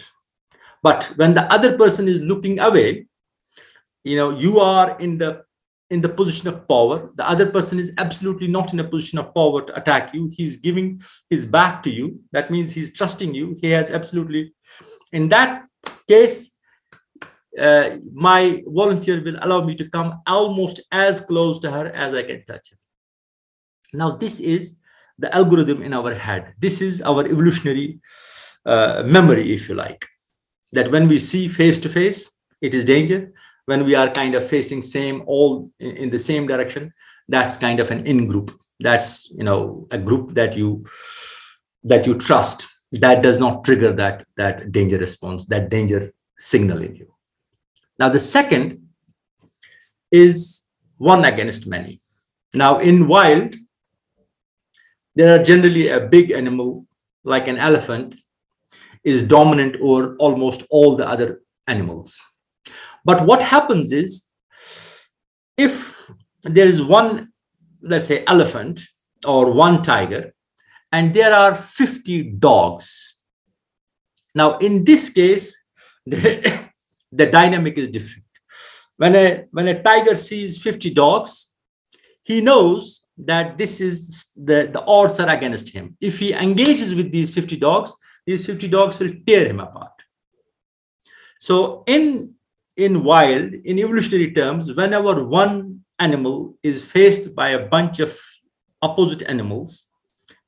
[0.82, 3.08] But when the other person is looking away,
[4.04, 5.44] you know, you are in the
[5.90, 7.12] in the position of power.
[7.16, 10.30] The other person is absolutely not in a position of power to attack you.
[10.34, 12.20] He's giving his back to you.
[12.32, 13.58] That means he's trusting you.
[13.62, 14.54] He has absolutely,
[15.14, 15.66] in that
[16.08, 16.52] case,
[17.60, 22.24] uh, my volunteer will allow me to come almost as close to her as I
[22.24, 22.78] can touch her.
[23.94, 24.80] Now, this is
[25.18, 26.54] the algorithm in our head.
[26.60, 28.00] This is our evolutionary
[28.66, 30.06] uh, memory, if you like,
[30.74, 32.30] that when we see face to face,
[32.62, 33.34] it is danger
[33.68, 36.94] when we are kind of facing same all in, the same direction
[37.28, 40.86] that's kind of an in group that's you know a group that you
[41.84, 42.68] that you trust.
[42.94, 47.14] That does not trigger that that danger response that danger signal in you.
[48.00, 48.88] Now the second
[50.10, 52.00] is one against many.
[52.54, 53.56] Now in wild
[55.16, 56.86] there are generally a big animal
[57.26, 58.16] like an elephant
[59.04, 62.22] is dominant over almost all the other animals
[63.08, 64.28] but what happens is,
[65.56, 66.12] if
[66.44, 67.30] there is one,
[67.82, 68.82] let's say, elephant
[69.26, 70.36] or one tiger,
[70.92, 73.18] and there are 50 dogs.
[74.36, 75.58] Now, in this case,
[76.06, 76.70] the,
[77.14, 78.26] the dynamic is different.
[78.98, 81.54] When a, when a tiger sees 50 dogs,
[82.24, 85.96] he knows that this is the, the odds are against him.
[86.02, 87.96] If he engages with these 50 dogs,
[88.26, 89.94] these 50 dogs will tear him apart.
[91.40, 92.34] So in
[92.78, 98.18] in wild, in evolutionary terms, whenever one animal is faced by a bunch of
[98.82, 99.88] opposite animals,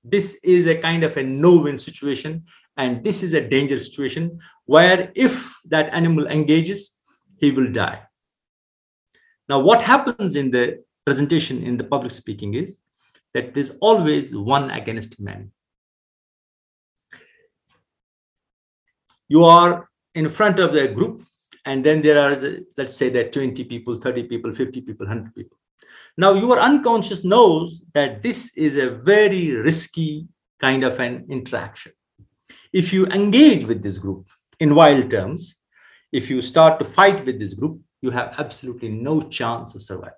[0.04, 2.46] this is a kind of a no-win situation.
[2.78, 6.98] And this is a dangerous situation where if that animal engages,
[7.38, 8.04] he will die.
[9.50, 12.80] Now, what happens in the presentation in the public speaking is
[13.34, 15.48] that there's always one against many.
[19.28, 21.22] You are in front of the group
[21.70, 22.36] and then there are
[22.78, 25.58] let's say there are 20 people 30 people 50 people 100 people.
[26.18, 30.28] Now your unconscious knows that this is a very risky
[30.60, 31.94] kind of an interaction.
[32.74, 34.28] If you engage with this group
[34.60, 35.62] in wild terms
[36.12, 40.18] if you start to fight with this group you have absolutely no chance of survival.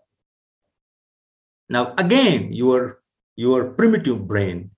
[1.69, 2.99] Now, again, your,
[3.35, 4.71] your primitive brain,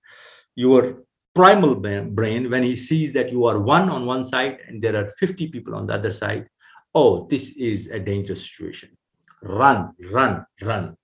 [0.54, 1.04] your
[1.34, 5.10] primal brain, when he sees that you are one on one side and there are
[5.18, 6.48] 50 people on the other side,
[6.94, 8.96] oh, this is a dangerous situation.
[9.42, 10.96] Run, run, run.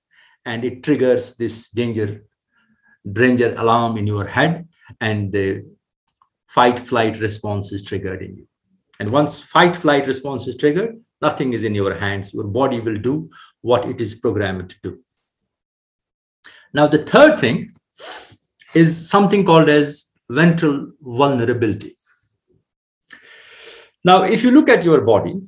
[0.47, 2.24] And it triggers this danger,
[3.11, 4.68] danger alarm in your head,
[5.01, 5.64] and the
[6.47, 8.47] fight flight response is triggered in you.
[8.99, 12.32] And once fight flight response is triggered, nothing is in your hands.
[12.32, 13.30] Your body will do
[13.61, 14.99] what it is programmed to do.
[16.72, 17.72] Now, the third thing
[18.74, 21.97] is something called as ventral vulnerability.
[24.05, 25.41] Now, if you look at your body,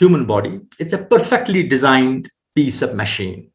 [0.00, 3.50] human body, it's a perfectly designed piece of machine.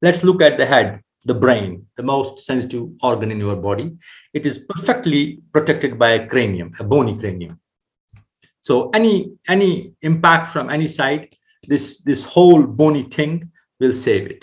[0.00, 3.96] Let's look at the head, the brain, the most sensitive organ in your body.
[4.32, 7.58] It is perfectly protected by a cranium, a bony cranium.
[8.60, 9.14] So any
[9.48, 11.34] any impact from any side,
[11.72, 13.50] this this whole bony thing
[13.80, 14.42] will save it.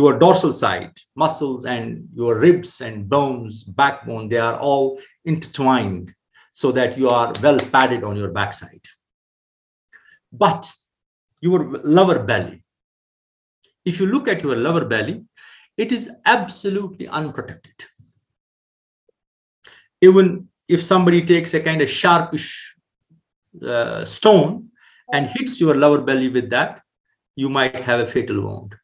[0.00, 6.14] Your dorsal side, muscles and your ribs and bones, backbone, they are all intertwined
[6.52, 8.84] so that you are well padded on your backside.
[10.36, 10.72] But
[11.40, 12.64] your lower belly,
[13.84, 15.24] if you look at your lower belly,
[15.76, 17.86] it is absolutely unprotected.
[20.00, 22.74] Even if somebody takes a kind of sharpish
[23.66, 24.70] uh, stone
[25.12, 26.82] and hits your lower belly with that,
[27.36, 28.74] you might have a fatal wound.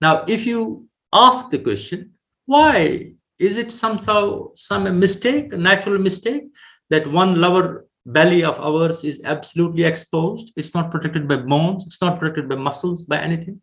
[0.00, 2.14] Now, if you ask the question,
[2.46, 6.44] why is it somehow some mistake, a natural mistake,
[6.90, 10.52] that one lower belly of ours is absolutely exposed?
[10.56, 13.60] It's not protected by bones, it's not protected by muscles, by anything.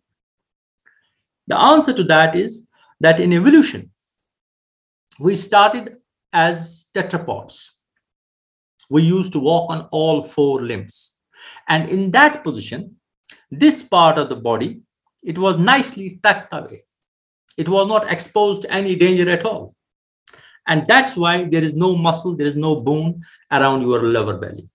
[1.47, 2.67] The answer to that is
[2.99, 3.91] that in evolution,
[5.19, 5.97] we started
[6.33, 7.69] as tetrapods.
[8.89, 11.17] We used to walk on all four limbs.
[11.67, 12.97] And in that position,
[13.49, 14.81] this part of the body,
[15.23, 16.83] it was nicely tucked away.
[17.57, 19.73] It was not exposed to any danger at all.
[20.67, 24.67] And that's why there is no muscle, there is no bone around your lower belly.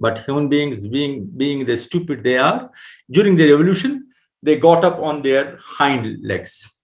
[0.00, 2.70] But human beings, being, being the stupid they are,
[3.10, 4.08] during their evolution,
[4.42, 6.82] they got up on their hind legs.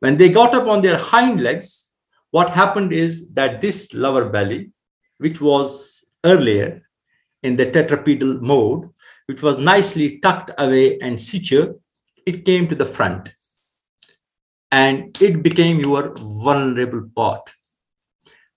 [0.00, 1.92] When they got up on their hind legs,
[2.30, 4.72] what happened is that this lower belly,
[5.18, 6.82] which was earlier
[7.42, 8.90] in the tetrapedal mode,
[9.26, 11.78] which was nicely tucked away and sutured,
[12.26, 13.30] it came to the front
[14.70, 17.50] and it became your vulnerable part.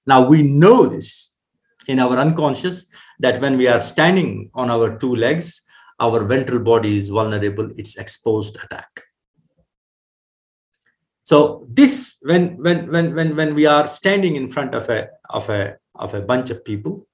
[0.06, 1.36] Now we know this
[1.88, 2.86] in our unconscious
[3.20, 5.62] that when we are standing on our two legs,
[6.00, 9.02] our ventral body is vulnerable, it's exposed to attack.
[11.24, 15.48] So this when when when when when we are standing in front of a of
[15.50, 17.08] a of a bunch of people,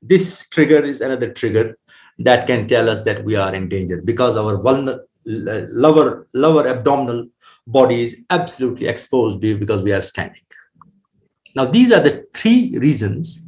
[0.00, 1.76] this trigger is another trigger
[2.18, 7.28] that can tell us that we are in danger because our vulner, lower lower abdominal
[7.66, 10.42] body is absolutely exposed because we are standing.
[11.54, 13.44] Now these are the three reasons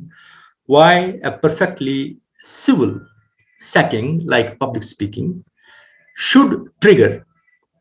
[0.66, 3.00] why a perfectly civil
[3.58, 5.44] setting like public speaking
[6.16, 7.26] should trigger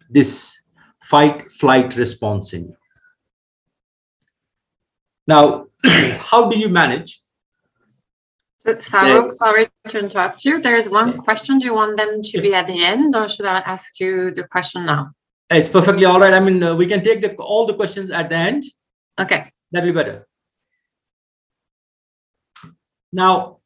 [0.10, 0.64] this
[1.02, 2.76] fight flight response in you.
[5.28, 7.20] Now, how do you manage?
[8.70, 10.62] It's Farooq, sorry to interrupt you.
[10.62, 11.58] There is one question.
[11.58, 14.44] Do you want them to be at the end or should I ask you the
[14.44, 15.12] question now?
[15.50, 16.34] It's perfectly all right.
[16.34, 18.64] I mean, uh, we can take the, all the questions at the end.
[19.20, 19.52] Okay.
[19.72, 20.28] That'll be better.
[23.12, 23.58] Now,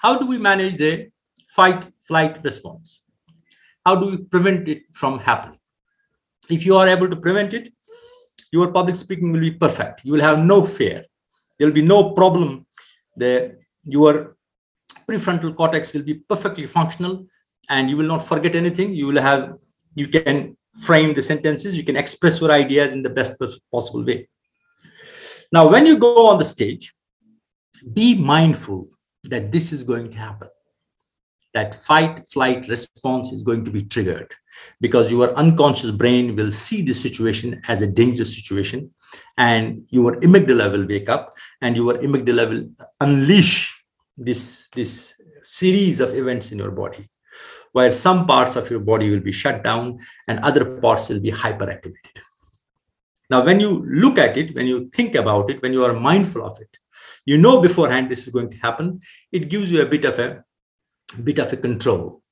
[0.00, 1.10] how do we manage the
[1.46, 3.02] fight flight response?
[3.84, 5.58] How do we prevent it from happening?
[6.48, 7.74] If you are able to prevent it,
[8.50, 10.02] your public speaking will be perfect.
[10.02, 11.04] You will have no fear.
[11.58, 12.66] There will be no problem.
[13.14, 14.36] The, your
[15.08, 17.26] prefrontal cortex will be perfectly functional
[17.70, 18.94] and you will not forget anything.
[18.94, 19.54] You will have,
[19.94, 23.32] you can frame the sentences, you can express your ideas in the best
[23.72, 24.28] possible way.
[25.50, 26.94] Now, when you go on the stage,
[27.94, 28.88] be mindful
[29.24, 30.48] that this is going to happen.
[31.54, 34.32] That fight flight response is going to be triggered
[34.80, 38.92] because your unconscious brain will see this situation as a dangerous situation
[39.38, 41.32] and your amygdala will wake up
[41.62, 43.77] and your amygdala will unleash
[44.18, 47.08] this, this series of events in your body
[47.72, 51.30] where some parts of your body will be shut down and other parts will be
[51.30, 52.18] hyperactivated.
[53.30, 56.44] Now, when you look at it, when you think about it, when you are mindful
[56.44, 56.78] of it,
[57.26, 59.00] you know beforehand this is going to happen,
[59.32, 60.44] it gives you a bit of a
[61.22, 62.22] bit of a control.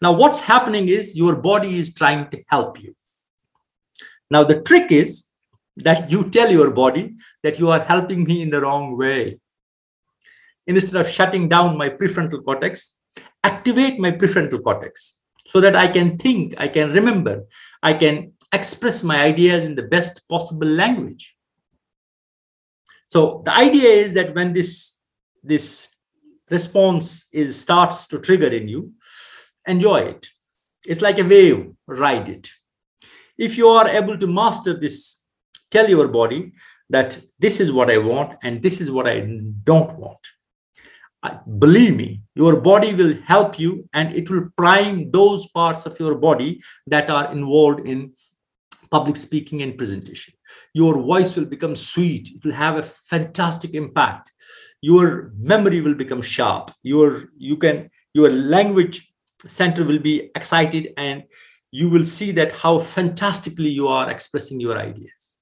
[0.00, 2.96] Now, what's happening is your body is trying to help you.
[4.30, 5.28] Now, the trick is
[5.76, 7.14] that you tell your body
[7.44, 9.38] that you are helping me in the wrong way.
[10.66, 12.96] Instead of shutting down my prefrontal cortex,
[13.42, 15.22] activate my prefrontal cortex.
[15.46, 17.44] so that I can think, I can remember,
[17.82, 21.36] I can express my ideas in the best possible language.
[23.08, 25.00] So the idea is that when this,
[25.42, 25.88] this
[26.50, 28.92] response is starts to trigger in you,
[29.66, 30.28] enjoy it.
[30.86, 32.50] It's like a wave, ride it.
[33.38, 35.22] If you are able to master this,
[35.70, 36.52] tell your body
[36.90, 39.20] that this is what I want and this is what I
[39.64, 40.18] don't want.
[41.58, 46.16] Believe me, your body will help you and it will prime those parts of your
[46.16, 48.12] body that are involved in
[48.90, 50.34] public speaking and presentation.
[50.74, 54.32] Your voice will become sweet, it will have a fantastic impact.
[54.80, 56.72] Your memory will become sharp.
[56.82, 59.12] Your you can your language
[59.46, 61.24] center will be excited and
[61.70, 65.38] you will see that how fantastically you are expressing your ideas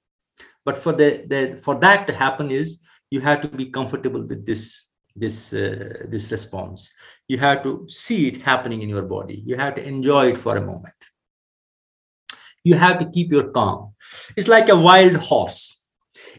[0.65, 4.47] but for the, the for that to happen is you have to be comfortable with
[4.47, 4.90] this
[5.21, 6.93] this uh, this response.
[7.29, 9.43] You have to see it happening in your body.
[9.47, 10.95] You have to enjoy it for a moment.
[12.65, 13.95] You have to keep your calm.
[14.37, 15.87] It's like a wild horse.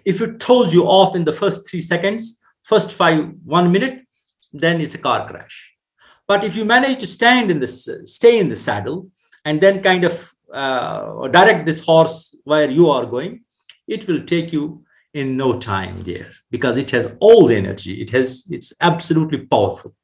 [0.06, 4.06] If it throws you off in the first 3 seconds first 5 1 minute
[4.54, 5.74] then it's a car crash.
[6.28, 9.10] But if you manage to stand in this stay in the saddle
[9.46, 13.42] and then kind of uh, direct this horse where you are going
[13.88, 14.84] it will take you
[15.14, 18.02] in no time there because it has all the energy.
[18.02, 19.96] It has it's absolutely powerful.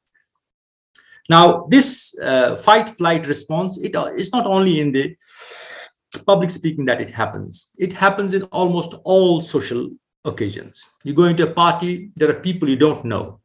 [1.28, 5.16] Now this uh, fight flight response it uh, not only in the
[6.26, 7.72] public speaking that it happens.
[7.78, 9.90] It happens in almost all social
[10.24, 10.88] occasions.
[11.04, 13.40] You go into a party there are people you don't know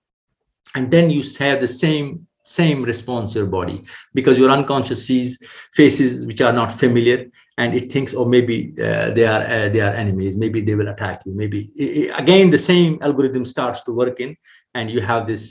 [0.76, 3.82] and then you have the same same response your body
[4.14, 5.42] because your unconscious sees
[5.74, 9.80] faces which are not familiar and it thinks oh maybe uh, they are uh, they
[9.82, 13.82] are enemies maybe they will attack you maybe I- I- again the same algorithm starts
[13.84, 14.36] to work in
[14.74, 15.44] and you have this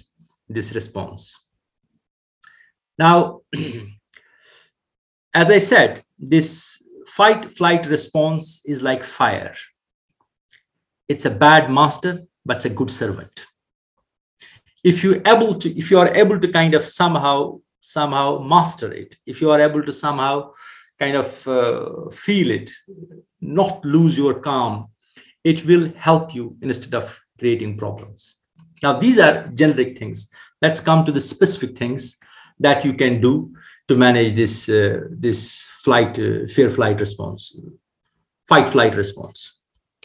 [0.49, 1.23] this response.
[2.99, 3.41] Now
[5.35, 9.55] as i said this fight flight response is like fire.
[11.09, 13.47] It's a bad master but it's a good servant.
[14.85, 19.17] If you able to if you are able to kind of somehow somehow master it
[19.27, 20.53] if you are able to somehow
[21.03, 22.71] kind of uh, feel it.
[23.41, 24.75] Not lose your calm.
[25.43, 27.05] It will help you instead of
[27.39, 28.37] creating problems.
[28.83, 30.31] Now these are generic things.
[30.65, 32.03] Let's come to the specific things
[32.61, 33.35] that you can do
[33.89, 35.41] to manage this uh, this
[35.85, 37.43] flight uh, fear flight response
[38.53, 39.39] fight flight response.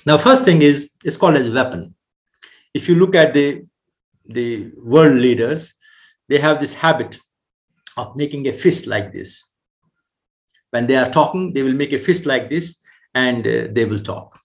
[0.05, 1.83] Now first thing is it's called as weapon.
[2.73, 3.47] If you look at the
[4.37, 5.61] the world leaders,
[6.29, 7.11] they have this habit
[7.95, 9.31] of making a fist like this.
[10.71, 12.81] When they are talking, they will make a fist like this
[13.13, 14.39] and uh, they will talk.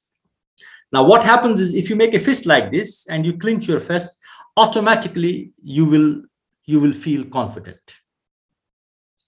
[0.93, 3.81] Now, what happens is if you make a fist like this and you clench your
[3.81, 4.17] fist,
[4.57, 6.23] automatically you will
[6.65, 7.81] you will feel confident.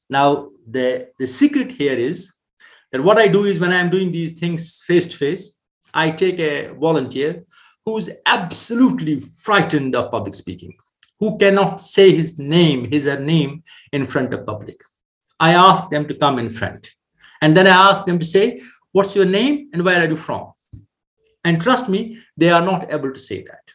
[0.08, 2.32] Now, the, the secret here is
[2.92, 5.56] that what I do is when I'm doing these things face to face,
[5.92, 7.44] I take a volunteer
[7.84, 10.76] who's absolutely frightened of public speaking,
[11.18, 14.80] who cannot say his name, his her name in front of public.
[15.38, 16.90] I ask them to come in front.
[17.40, 18.60] And then I ask them to say,
[18.92, 20.52] What's your name and where are you from?
[21.42, 23.72] And trust me, they are not able to say that.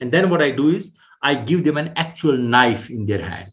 [0.00, 3.52] And then what I do is I give them an actual knife in their hand.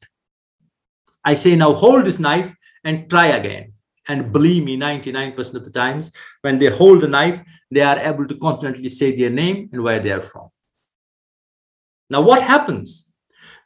[1.23, 3.73] I say, Now hold this knife and try again.
[4.07, 6.11] And believe me, 99% of the times,
[6.41, 9.99] when they hold the knife, they are able to confidently say their name and where
[9.99, 10.49] they are from.
[12.09, 13.11] Now, what happens?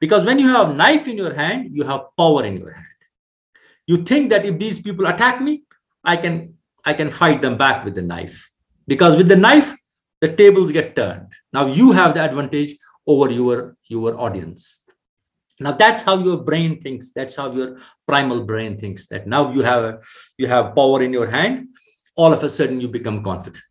[0.02, 2.93] Because when you have a knife in your hand, you have power in your hand.
[3.88, 5.64] You think that if these people attack me,
[6.04, 6.56] I can
[6.86, 8.52] I can fight them back with the knife.
[8.88, 9.76] Because with the knife,
[10.22, 11.28] the tables get turned.
[11.52, 12.76] Now you have the advantage
[13.08, 14.82] over your your audience.
[15.60, 17.12] Now that's how your brain thinks.
[17.12, 17.78] That's how your
[18.08, 19.08] primal brain thinks.
[19.08, 20.04] That now you have
[20.38, 21.70] you have power in your hand.
[22.16, 23.64] All of a sudden, you become confident.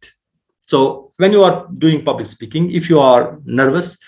[0.61, 3.99] So when you are doing public speaking, if you are nervous,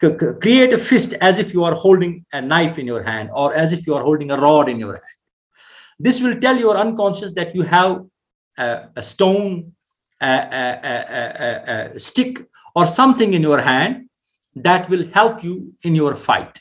[0.00, 3.72] create a fist as if you are holding a knife in your hand or as
[3.72, 5.13] if you are holding a rod in your hand.
[5.98, 8.04] This will tell your unconscious that you have
[8.58, 9.72] a, a stone,
[10.20, 14.08] a, a- a- stick, or something in your hand
[14.56, 16.60] that will help you in your fight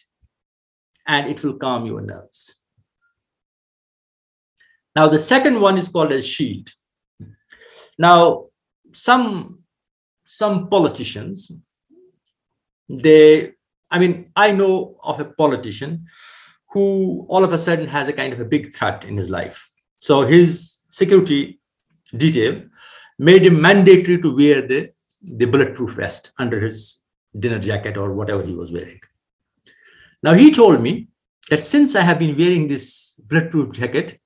[1.08, 2.56] and it will calm your nerves.
[4.96, 6.70] Now, the second one is called a shield.
[7.98, 8.48] Now,
[8.94, 9.60] some
[10.26, 11.52] some politicians,
[12.90, 13.54] they,
[13.92, 16.08] I mean, I know of a politician
[16.74, 19.70] who all of a sudden has a kind of a big threat in his life.
[20.00, 21.60] So his security
[22.18, 22.64] detail
[23.20, 24.90] made him mandatory to wear the,
[25.22, 27.02] the bulletproof vest under his
[27.38, 29.00] dinner jacket or whatever he was wearing.
[30.24, 31.10] Now he told me
[31.50, 34.20] that since I have been wearing this bulletproof jacket,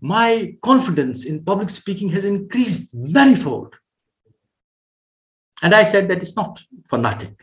[0.00, 3.74] my confidence in public speaking has increased manifold.
[5.62, 7.36] And I said that it's not for nothing.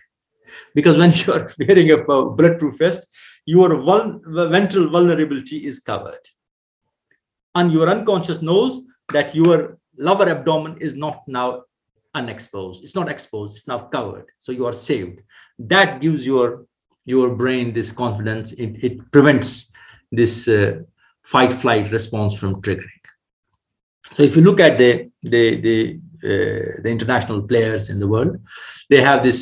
[0.73, 3.07] Because when you're wearing a bulletproof vest,
[3.55, 4.19] your vul-
[4.55, 6.23] ventral vulnerability is covered.
[7.57, 8.73] And your unconscious knows
[9.15, 9.77] that your
[10.07, 11.63] lower abdomen is not now
[12.13, 12.83] unexposed.
[12.83, 14.27] It's not exposed, it's now covered.
[14.37, 15.17] So you are saved.
[15.73, 16.65] That gives your
[17.13, 18.47] your brain this confidence.
[18.63, 19.73] It, it prevents
[20.19, 20.81] this uh,
[21.33, 23.05] fight flight response from triggering.
[24.03, 24.91] So if you look at the
[25.33, 25.77] the the
[26.29, 28.33] uh, the international players in the world,
[28.89, 29.39] they have this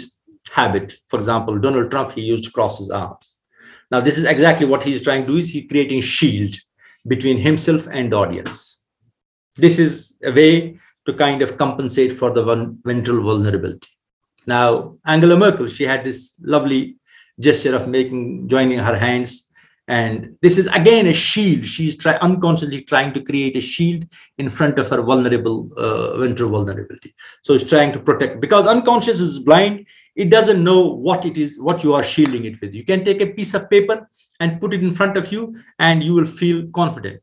[0.59, 0.87] habit.
[1.09, 3.38] For example, Donald Trump he used to cross his arms.
[3.91, 5.37] Now this is exactly what he's trying to do.
[5.37, 6.55] Is he creating shield
[7.07, 8.85] between himself and the audience?
[9.55, 12.43] This is a way to kind of compensate for the
[12.83, 13.89] ventral vulnerability.
[14.45, 16.97] Now Angela Merkel she had this lovely
[17.39, 19.49] gesture of making joining her hands
[19.89, 21.65] and this is again a shield.
[21.65, 24.05] She's try, unconsciously trying to create a shield
[24.37, 27.15] in front of her vulnerable uh, ventral vulnerability.
[27.41, 29.87] So she's trying to protect because unconscious is blind.
[30.15, 32.73] It doesn't know what it is, what you are shielding it with.
[32.73, 36.03] You can take a piece of paper and put it in front of you, and
[36.03, 37.21] you will feel confident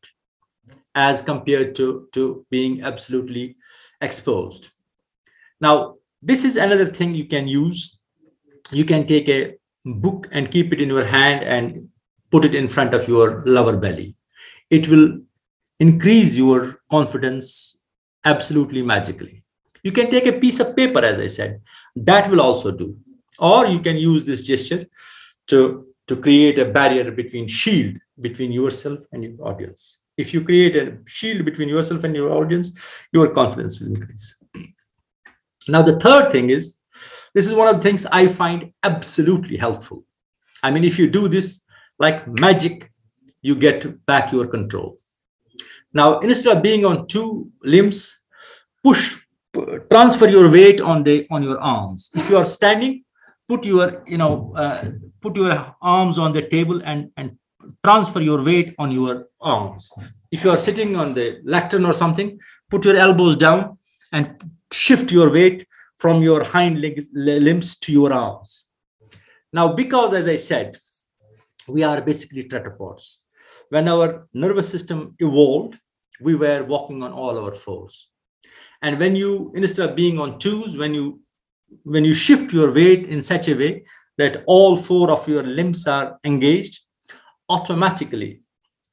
[0.94, 3.56] as compared to, to being absolutely
[4.00, 4.70] exposed.
[5.60, 7.98] Now, this is another thing you can use.
[8.72, 11.88] You can take a book and keep it in your hand and
[12.30, 14.16] put it in front of your lower belly.
[14.70, 15.20] It will
[15.78, 17.78] increase your confidence
[18.24, 19.44] absolutely magically.
[19.86, 21.60] You can take a piece of paper, as I said,
[21.94, 22.96] that will also do.
[23.38, 24.86] Or you can use this gesture
[25.46, 30.02] to, to create a barrier between shield between yourself and your audience.
[30.16, 32.80] If you create a shield between yourself and your audience,
[33.12, 34.42] your confidence will increase.
[35.68, 36.78] Now, the third thing is
[37.32, 40.04] this is one of the things I find absolutely helpful.
[40.64, 41.62] I mean, if you do this,
[42.00, 42.90] like magic,
[43.40, 44.98] you get back your control.
[45.92, 48.24] Now, instead of being on two limbs,
[48.82, 49.18] push,
[49.90, 52.10] transfer your weight on the on your arms.
[52.14, 53.04] If you are standing,
[53.48, 54.90] put your you know uh,
[55.20, 57.38] put your arms on the table and and
[57.84, 59.90] transfer your weight on your arms.
[60.30, 62.38] If you are sitting on the lectern or something,
[62.70, 63.78] put your elbows down
[64.12, 64.36] and
[64.72, 68.66] shift your weight from your hind legs, limbs to your arms.
[69.52, 70.76] Now, because as I said,
[71.68, 73.18] we are basically tetrapods.
[73.70, 75.78] When our nervous system evolved,
[76.20, 78.10] we were walking on all our fours.
[78.82, 81.20] And when you, instead of being on twos, when you
[81.82, 83.84] when you shift your weight in such a way
[84.18, 86.80] that all four of your limbs are engaged,
[87.48, 88.42] automatically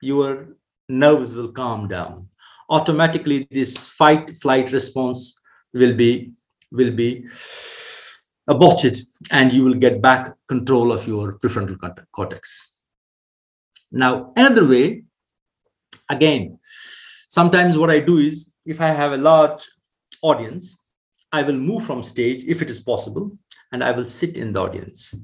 [0.01, 0.55] your
[0.89, 2.27] nerves will calm down.
[2.69, 5.39] Automatically, this fight flight response
[5.73, 6.31] will be
[6.71, 7.27] will be
[8.47, 8.97] aborted
[9.31, 11.77] and you will get back control of your prefrontal
[12.11, 12.79] cortex.
[13.91, 15.03] Now, another way,
[16.09, 16.59] again,
[17.29, 19.63] sometimes what I do is if I have a large
[20.21, 20.79] audience,
[21.31, 23.37] I will move from stage if it is possible,
[23.71, 25.15] and I will sit in the audience.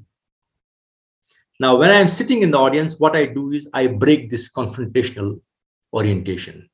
[1.59, 5.41] Now, when I'm sitting in the audience, what I do is I break this confrontational
[5.93, 6.69] orientation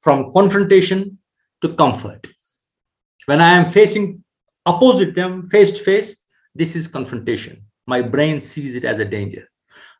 [0.00, 1.18] from confrontation
[1.62, 2.26] to comfort.
[3.26, 4.24] When I am facing
[4.64, 6.22] opposite them face to face,
[6.54, 7.62] this is confrontation.
[7.86, 9.48] My brain sees it as a danger.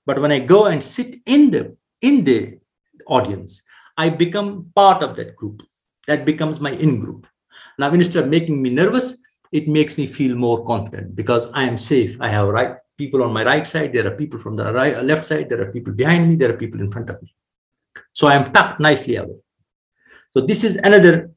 [0.06, 2.58] But when I go and sit in the in the
[3.06, 3.62] audience,
[4.02, 5.62] I become part of that group.
[6.06, 7.26] That becomes my in group.
[7.78, 9.08] Now, instead of making me nervous,
[9.52, 12.16] it makes me feel more confident because I am safe.
[12.20, 13.92] I have right people on my right side.
[13.92, 15.50] There are people from the right, uh, left side.
[15.50, 16.36] There are people behind me.
[16.36, 17.34] There are people in front of me.
[18.12, 19.38] So I am tucked nicely away.
[20.32, 21.30] So this is another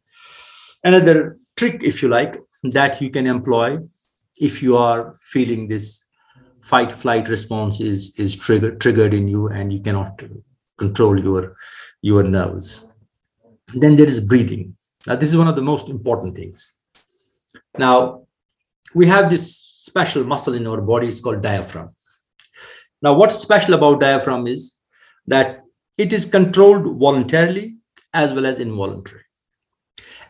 [0.84, 2.38] another trick, if you like,
[2.78, 3.80] that you can employ
[4.50, 6.06] if you are feeling this
[6.62, 10.18] fight flight response is is triggered triggered in you and you cannot
[10.84, 11.42] control your
[12.02, 12.70] your nerves
[13.84, 14.64] then there is breathing
[15.08, 16.80] now this is one of the most important things
[17.78, 17.96] now
[18.94, 19.46] we have this
[19.90, 21.90] special muscle in our body it's called diaphragm
[23.02, 24.80] now what's special about diaphragm is
[25.28, 25.62] that
[25.98, 27.66] it is controlled voluntarily
[28.14, 29.24] as well as involuntary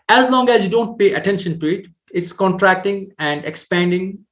[0.10, 4.26] as long as you don't pay attention to it it's contracting and expanding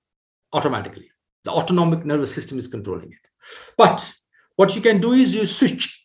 [0.53, 1.09] automatically.
[1.43, 3.19] The autonomic nervous system is controlling it.
[3.75, 4.13] But
[4.55, 6.00] what you can do is you switch.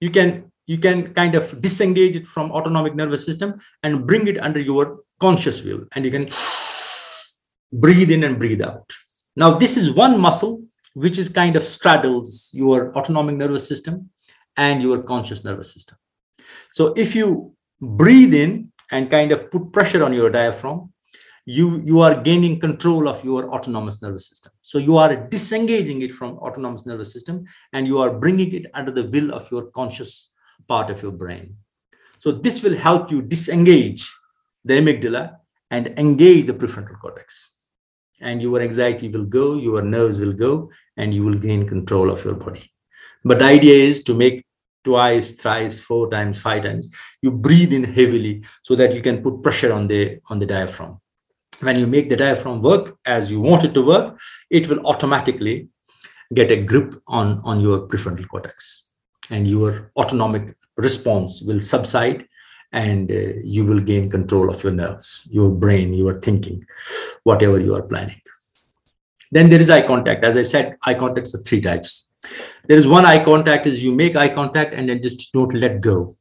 [0.00, 4.38] You can you can kind of disengage it from autonomic nervous system and bring it
[4.38, 6.28] under your conscious will, and you can
[7.72, 8.92] breathe in and breathe out.
[9.36, 10.62] Now, this is one muscle
[10.94, 14.10] which is kind of straddles your autonomic nervous system
[14.56, 15.96] and your conscious nervous system.
[16.72, 20.89] So if you breathe in and kind of put pressure on your diaphragm,
[21.50, 24.52] you you are gaining control of your autonomous nervous system.
[24.62, 28.92] So you are disengaging it from autonomous nervous system and you are bringing it under
[28.92, 30.30] the will of your conscious
[30.68, 31.56] part of your brain.
[32.18, 34.08] So this will help you disengage
[34.64, 35.36] the amygdala
[35.70, 37.56] and engage the prefrontal cortex.
[38.20, 42.24] And your anxiety will go your nerves will go and you will gain control of
[42.24, 42.70] your body.
[43.24, 44.44] But the idea is to make
[44.84, 46.90] twice thrice four times five times
[47.20, 50.98] you breathe in heavily so that you can put pressure on the on the diaphragm
[51.62, 54.18] when you make the diaphragm work as you want it to work
[54.50, 55.68] it will automatically
[56.32, 58.88] get a grip on on your prefrontal cortex.
[59.30, 62.26] And your autonomic response will subside
[62.72, 66.64] and uh, you will gain control of your nerves your brain your thinking
[67.24, 68.20] whatever you are planning.
[69.32, 70.24] Then there is eye contact.
[70.24, 72.10] As i said eye contacts are three types.
[72.66, 75.80] There is one eye contact is you make eye contact and then just don't let
[75.80, 76.16] go.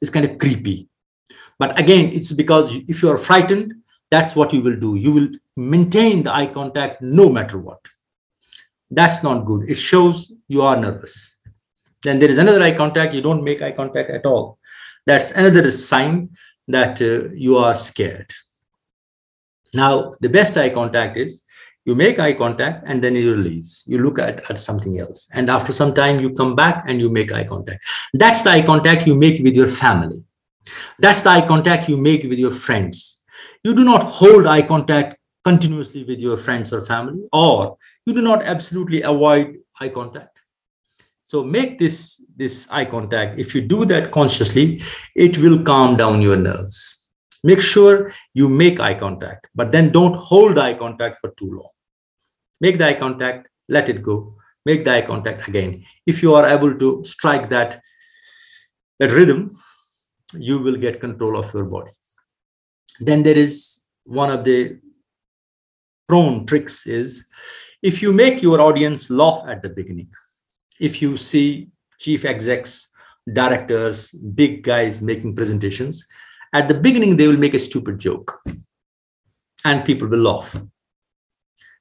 [0.00, 0.88] It's kind of creepy.
[1.58, 3.74] But again it's because if you are frightened
[4.10, 4.96] that's what you will do.
[4.96, 7.80] You will maintain the eye contact no matter what.
[8.90, 9.70] That's not good.
[9.70, 11.36] It shows you are nervous.
[12.02, 13.14] Then there is another eye contact.
[13.14, 14.58] You don't make eye contact at all.
[15.06, 16.30] That's another sign
[16.66, 18.32] that uh, you are scared.
[19.74, 21.42] Now the best eye contact is
[21.84, 23.84] you make eye contact and then you release.
[23.86, 25.28] You look at, at something else.
[25.32, 27.84] And after some time you come back and you make eye contact.
[28.12, 30.22] That's the eye contact you make with your family.
[30.98, 33.19] That's the eye contact you make with your friends
[33.64, 37.76] you do not hold eye contact continuously with your friends or family or
[38.06, 40.38] you do not absolutely avoid eye contact.
[41.24, 44.82] So make this this eye contact if you do that consciously
[45.14, 47.06] it will calm down your nerves.
[47.42, 51.70] Make sure you make eye contact but then don't hold eye contact for too long.
[52.60, 54.34] Make the eye contact let it go.
[54.66, 55.84] Make the eye contact again.
[56.06, 57.80] If you are able to strike that
[58.98, 59.56] that rhythm
[60.34, 61.90] you will get control of your body
[63.00, 64.78] then there is one of the
[66.08, 67.26] prone tricks is
[67.82, 70.08] if you make your audience laugh at the beginning
[70.78, 72.92] if you see chief execs
[73.32, 76.06] directors big guys making presentations
[76.52, 78.40] at the beginning they will make a stupid joke
[79.64, 80.56] and people will laugh.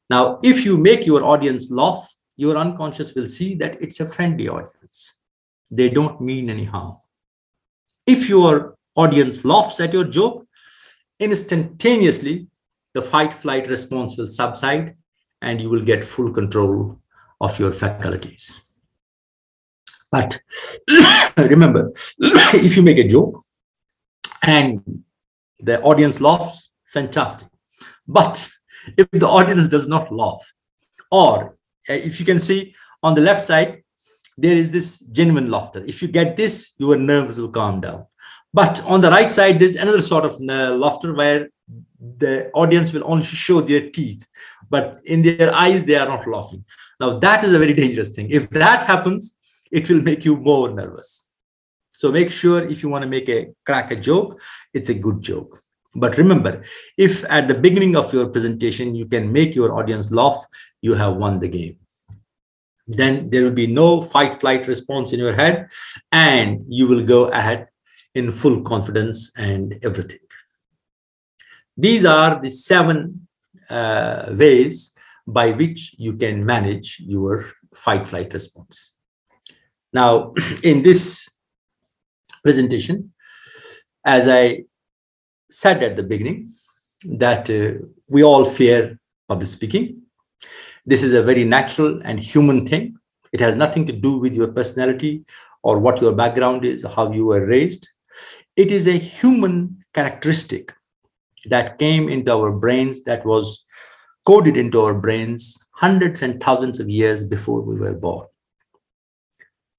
[0.10, 4.48] Now if you make your audience laugh your unconscious will see that it's a friendly
[4.48, 5.18] audience.
[5.70, 6.98] They don't mean any harm.
[8.08, 10.48] If your audience laughs at your joke
[11.20, 12.48] instantaneously
[12.94, 14.96] the fight flight response will subside
[15.42, 17.00] and you will get full control
[17.42, 18.62] of your faculties
[20.12, 20.40] but
[21.38, 23.44] remember if you make a joke
[24.44, 25.04] and
[25.60, 27.48] the audience laughs, fantastic.
[28.08, 28.50] But
[28.98, 30.54] if the audience does not laugh,
[31.12, 31.58] or
[31.90, 33.84] uh, if you can see on the left side,
[34.38, 35.84] there is this genuine laughter.
[35.86, 38.06] If you get this, your nerves will calm down.
[38.54, 41.50] But on the right side, there's another sort of uh, laughter where
[42.18, 44.28] the audience will only show their teeth,
[44.70, 46.64] but in their eyes, they are not laughing.
[47.00, 48.30] Now, that is a very dangerous thing.
[48.32, 49.38] If that happens,
[49.72, 51.28] it will make you more nervous.
[51.90, 54.40] So make sure if you want to make a crack a joke,
[54.74, 55.62] it's a good joke.
[55.96, 56.64] But remember,
[56.98, 60.46] if at the beginning of your presentation you can make your audience laugh,
[60.82, 61.78] you have won the game.
[62.88, 65.70] Then there will be no fight flight response in your head,
[66.12, 67.68] and you will go ahead
[68.16, 70.20] in full confidence and everything.
[71.78, 73.28] These are the seven
[73.70, 74.96] uh, ways
[75.26, 78.96] by which you can manage your fight flight response.
[79.94, 80.34] Now,
[80.64, 81.30] in this
[82.44, 83.14] presentation,
[84.06, 84.64] as I
[85.50, 86.50] said at the beginning,
[87.06, 90.02] that uh, we all fear public speaking.
[90.86, 92.98] This is a very natural and human thing.
[93.32, 95.24] It has nothing to do with your personality
[95.62, 97.90] or what your background is, or how you were raised.
[98.60, 100.74] It is a human characteristic
[101.46, 103.64] that came into our brains, that was
[104.28, 108.28] coded into our brains hundreds and thousands of years before we were born.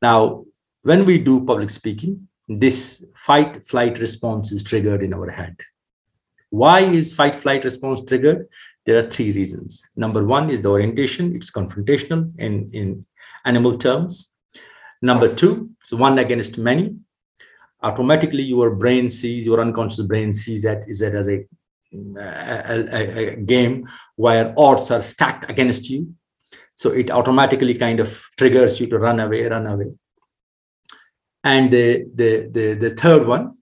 [0.01, 0.47] Now,
[0.81, 5.57] when we do public speaking, this fight flight response is triggered in our head.
[6.49, 8.49] Why is fight flight response triggered?
[8.87, 9.87] There are three reasons.
[9.95, 13.05] Number one is the orientation, it's confrontational in, in
[13.45, 14.33] animal terms.
[15.03, 16.97] Number two, so one against many.
[17.83, 21.47] Automatically, your brain sees, your unconscious brain sees that is that as a,
[22.18, 26.14] a, a, game where odds are stacked against you.
[26.74, 29.93] So it automatically kind of triggers you to run away, run away.
[31.43, 33.55] And the, the, the, the third one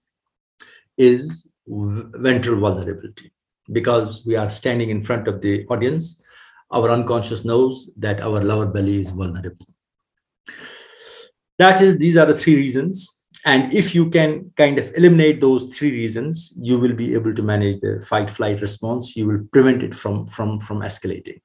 [0.97, 3.31] is ventral vulnerability.
[3.71, 6.23] Because we are standing in front of the audience,
[6.71, 9.67] our unconscious knows that our lower belly is vulnerable.
[11.57, 13.18] That is, these are the three reasons.
[13.45, 17.41] And if you can kind of eliminate those three reasons, you will be able to
[17.41, 19.15] manage the fight flight response.
[19.15, 21.39] You will prevent it from, from, from escalating.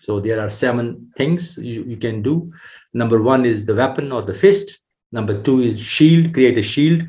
[0.00, 2.52] So there are seven things you, you can do.
[2.92, 4.80] Number one is the weapon or the fist.
[5.12, 7.02] Number two is shield, create a shield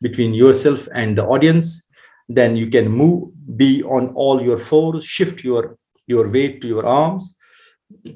[0.00, 1.86] between yourself and the audience.
[2.28, 6.86] Then you can move, be on all your fours, shift your, your weight to your
[6.86, 7.36] arms,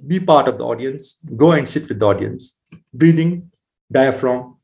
[0.06, 2.58] be part of the audience, go and sit with the audience.
[2.92, 3.50] Breathing,
[3.92, 4.57] diaphragm,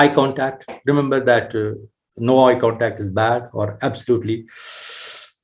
[0.00, 0.68] eye contact.
[0.84, 1.74] Remember that uh,
[2.16, 4.46] no eye contact is bad or absolutely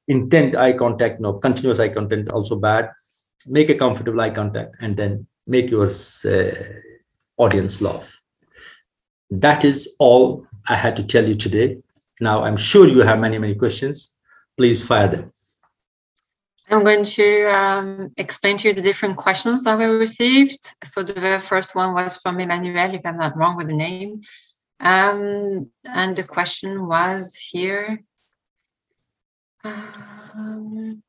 [0.08, 2.90] intent eye contact, no continuous eye contact also bad.
[3.46, 6.50] Make a comfortable eye contact and then make your uh,
[7.36, 8.22] audience laugh.
[9.30, 11.78] That is all I had to tell you today.
[12.20, 14.16] Now, I'm sure you have many, many questions.
[14.56, 15.32] Please fire them.
[16.72, 20.72] I'm going to um, explain to you the different questions that we received.
[20.84, 24.22] So the very first one was from Emmanuel, if I'm not wrong with the name.
[24.80, 28.02] Um, and the question was here.
[29.62, 31.02] Um,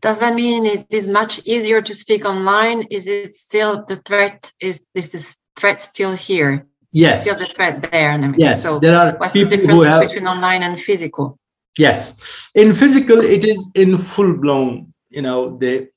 [0.00, 2.82] does that mean it is much easier to speak online?
[2.82, 4.52] Is it still the threat?
[4.60, 6.66] Is is this threat still here?
[6.92, 7.22] Yes.
[7.22, 8.40] Still the threat there and everything.
[8.40, 8.62] Yes.
[8.62, 11.38] So there are what's the difference have between online and physical?
[11.78, 14.92] Yes, in physical, it is in full blown.
[15.08, 15.88] You know, the,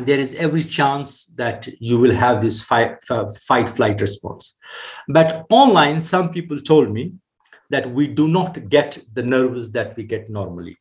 [0.00, 4.56] there is every chance that you will have this fight, fight flight response.
[5.08, 7.14] But online, some people told me
[7.70, 10.76] that we do not get the nerves that we get normally.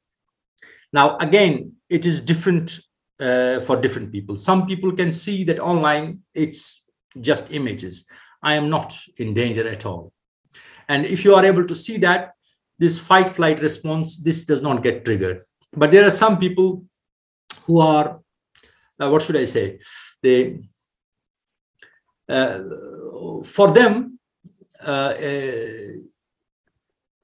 [0.92, 2.80] Now, again, it is different
[3.20, 4.38] uh, for different people.
[4.38, 6.88] Some people can see that online it's
[7.20, 8.06] just images.
[8.42, 10.14] I am not in danger at all.
[10.88, 12.34] And if you are able to see that,
[12.80, 15.44] this fight flight response, this does not get triggered.
[15.74, 16.86] But there are some people
[17.66, 18.22] who are,
[19.00, 19.80] uh, what should I say?
[20.24, 20.60] They,
[22.28, 22.60] uh,
[23.44, 24.20] for them,
[24.82, 25.14] uh,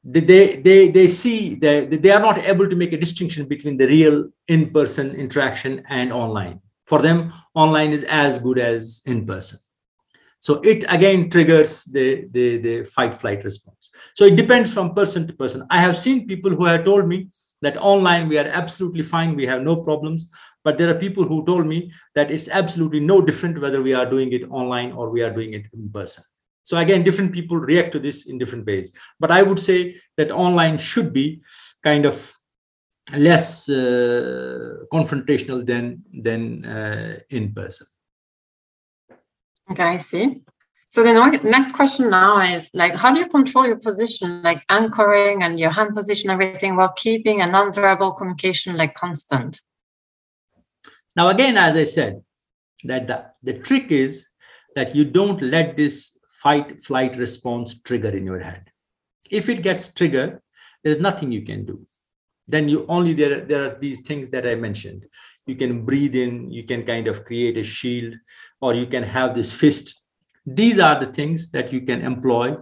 [0.04, 3.88] they, they, they see that they are not able to make a distinction between the
[3.88, 6.60] real in-person interaction and online.
[6.86, 9.60] For them, online is as good as in-person.
[10.46, 13.90] So it again triggers the, the, the fight flight response.
[14.14, 15.66] So it depends from person to person.
[15.72, 17.30] I have seen people who have told me
[17.64, 20.30] that online we are absolutely fine, we have no problems.
[20.64, 24.08] But there are people who told me that it's absolutely no different whether we are
[24.08, 26.24] doing it online or we are doing it in person.
[26.62, 28.96] So again, different people react to this in different ways.
[29.20, 31.42] But I would say that online should be
[31.84, 32.32] kind of
[33.18, 37.88] less uh, confrontational than than uh, in person.
[39.72, 40.42] Okay, I see.
[40.90, 45.44] So the next question now is like, how do you control your position, like anchoring
[45.44, 49.60] and your hand position, everything, while keeping a non-verbal communication like constant?
[51.16, 52.22] Now, again, as I said,
[52.84, 54.30] that the, the trick is
[54.76, 58.72] that you don't let this fight flight response trigger in your head.
[59.32, 60.40] If it gets triggered,
[60.84, 61.86] there's nothing you can do.
[62.48, 65.08] Then you only there, there are these things that I mentioned
[65.46, 68.16] you can breathe in, you can kind of create a shield,
[68.62, 69.96] or you can have this fist.
[70.46, 72.58] These are the things that you can employ.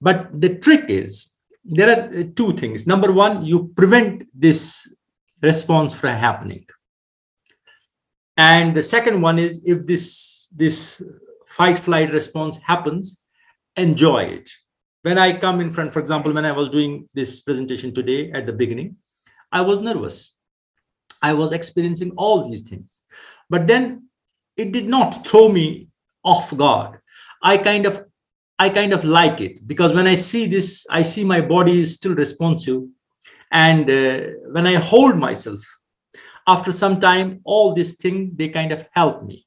[0.00, 2.86] But the trick is there are two things.
[2.86, 4.92] Number one, you prevent this
[5.42, 6.64] response from happening.
[8.36, 11.02] And the second one is if this, this
[11.46, 13.22] fight flight response happens,
[13.76, 14.50] enjoy it.
[15.02, 18.46] When I come in front, for example, when I was doing this presentation today at
[18.46, 18.96] the beginning,
[19.52, 20.34] I was nervous
[21.22, 23.02] I was experiencing all these things.
[23.48, 24.08] But then
[24.56, 25.88] it did not throw me
[26.24, 27.00] off guard.
[27.42, 28.04] I kind of
[28.58, 31.94] I kind of like it because when I see this, I see my body is
[31.94, 32.82] still responsive.
[33.50, 34.20] And uh,
[34.52, 35.60] when I hold myself,
[36.46, 39.46] after some time, all this thing, they kind of help me.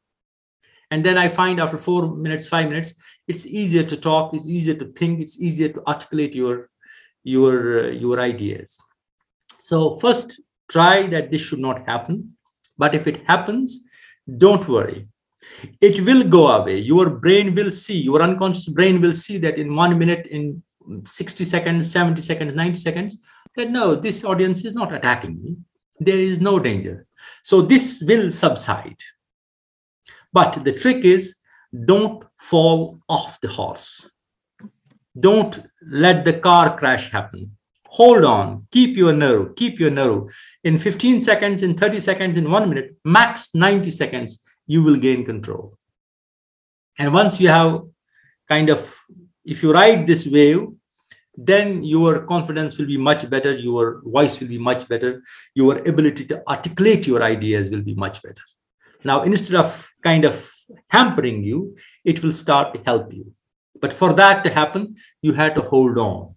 [0.89, 2.93] And then I find after four minutes, five minutes,
[3.28, 6.69] it's easier to talk, it's easier to think, it's easier to articulate your,
[7.24, 8.80] your, uh, your ideas.
[9.59, 12.36] So first, try that this should not happen.
[12.78, 13.80] But if it happens,
[14.38, 15.07] don't worry.
[15.82, 16.78] It will go away.
[16.80, 20.64] Your brain will see, your unconscious brain will see that in one minute, in
[21.05, 23.24] 60 seconds, 70 seconds, 90 seconds,
[23.55, 25.55] that no, this audience is not attacking me.
[25.99, 27.05] There is no danger.
[27.43, 28.97] So this will subside.
[30.32, 31.36] But the trick is
[31.86, 34.09] don't fall off the horse.
[35.20, 37.55] Don't let the car crash happen
[37.93, 40.23] hold on, keep your nerve, keep your nerve.
[40.63, 45.23] In 15 seconds, in 30 seconds, in one minute, max 90 seconds, you will gain
[45.23, 45.77] control.
[46.97, 47.83] And once you have
[48.49, 48.95] kind of,
[49.45, 50.69] if you ride this wave,
[51.35, 55.21] then your confidence will be much better, your voice will be much better,
[55.53, 58.43] your ability to articulate your ideas will be much better.
[59.03, 60.51] Now, instead of kind of
[60.89, 63.33] hampering you, it will start to help you.
[63.79, 66.35] But for that to happen, you had to hold on.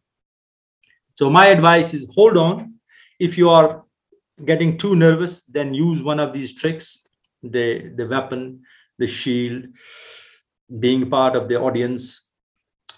[1.17, 2.75] So my advice is hold on.
[3.19, 3.85] If you are
[4.45, 7.09] getting too nervous, then use one of these tricks,
[7.43, 8.61] the, the weapon,
[8.99, 9.65] the shield,
[10.79, 12.31] being part of the audience.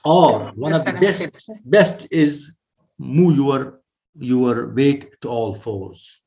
[0.05, 2.59] Or one of the best, best is
[2.99, 3.83] move your,
[4.19, 6.21] your weight to all fours.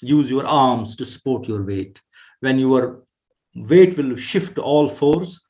[0.00, 2.00] Use your arms to support your weight.
[2.38, 3.02] When your
[3.56, 5.40] weight will shift to all fours,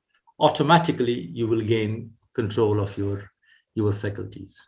[0.40, 3.30] automatically you will gain control of your,
[3.74, 4.62] your faculties.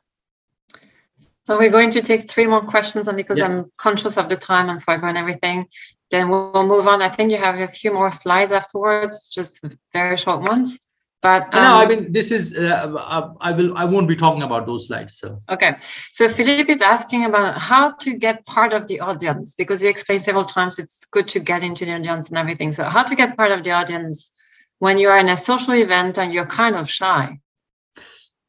[1.20, 3.46] So we're going to take three more questions, and because Yeah.
[3.46, 5.66] I'm conscious of the time and fiber and everything,
[6.10, 7.02] then we'll, move on.
[7.02, 10.78] I think you have a few more slides afterwards, just very short ones.
[11.22, 14.42] But no, I um, mean, this is, uh, I I will, I won't be talking
[14.42, 15.42] about those slides, so.
[15.50, 15.76] Okay,
[16.10, 20.22] so Philippe is asking about how to get part of the audience because you explained
[20.22, 22.72] several times it's good to get into the audience and everything.
[22.72, 24.30] So how to get part of the audience
[24.78, 27.38] when you are in a social event and you're kind of shy?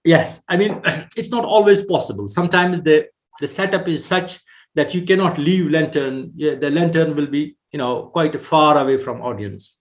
[0.03, 0.81] Yes, I mean,
[1.15, 2.27] it's not always possible.
[2.27, 3.07] Sometimes the,
[3.39, 4.39] the setup is such
[4.75, 6.31] that you cannot leave lantern.
[6.35, 9.79] Yeah, the lantern will be, you know, quite far away from audience.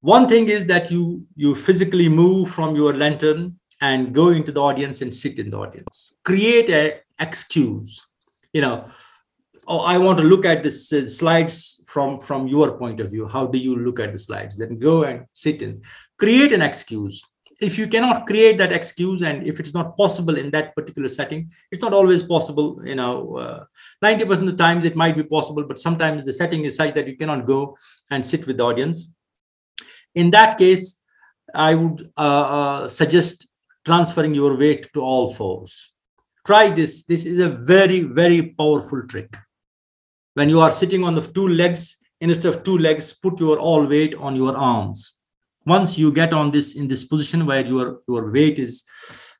[0.00, 4.60] One thing is that you you physically move from your lantern and go into the
[4.60, 6.14] audience and sit in the audience.
[6.24, 8.06] Create a excuse.
[8.52, 8.88] You know,
[9.66, 13.26] oh, I want to look at this uh, slides from from your point of view.
[13.26, 14.58] How do you look at the slides?
[14.58, 15.80] Then go and sit in.
[16.18, 17.24] Create an excuse
[17.64, 21.50] if you cannot create that excuse and if it's not possible in that particular setting
[21.70, 23.64] it's not always possible you know uh,
[24.04, 27.08] 90% of the times it might be possible but sometimes the setting is such that
[27.08, 27.76] you cannot go
[28.10, 29.10] and sit with the audience.
[30.14, 31.00] In that case
[31.54, 33.48] i would uh, uh, suggest
[33.84, 35.72] transferring your weight to all fours.
[36.46, 37.04] Try this.
[37.04, 39.36] This is a very very powerful trick.
[40.34, 43.84] When you are sitting on the two legs instead of two legs put your all
[43.86, 45.18] weight on your arms
[45.66, 48.84] once you get on this in this position where your your weight is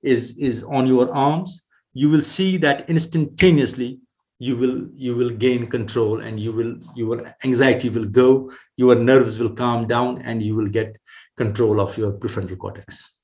[0.02, 3.98] is is on your arms you will see that instantaneously
[4.38, 9.38] you will you will gain control and you will your anxiety will go your nerves
[9.38, 10.96] will calm down and you will get
[11.36, 13.20] control of your prefrontal cortex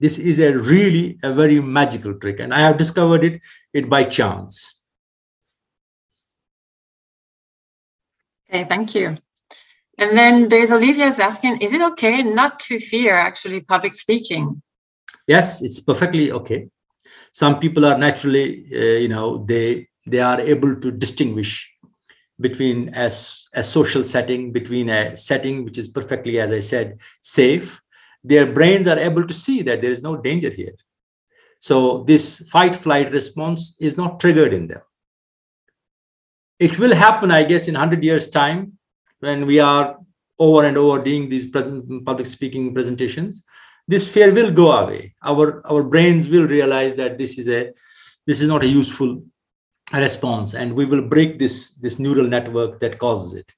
[0.00, 3.40] this is a really a very magical trick and i have discovered it
[3.72, 4.80] it by chance
[8.52, 9.16] Okay, thank you.
[10.00, 14.62] And then there's Olivia's asking, is it okay not to fear actually public speaking?
[15.30, 16.68] yes it's perfectly okay.
[17.32, 18.46] Some people are naturally
[18.80, 21.52] uh, you know they they are able to distinguish
[22.46, 23.14] between as
[23.54, 27.80] a social setting between a setting which is perfectly as i said safe.
[28.32, 30.76] Their brains are able to see that there is no danger here.
[31.58, 32.24] So this
[32.54, 34.82] fight flight response is not triggered in them.
[36.58, 38.60] It will happen i guess in 100 years time
[39.20, 39.98] when we are
[40.38, 43.44] over and over doing these public speaking presentations
[43.90, 45.14] this fear will go away.
[45.30, 47.72] Our our brains will realize that this is a
[48.26, 49.22] this is not a useful
[49.92, 53.48] response and we will break this this neural network that causes it.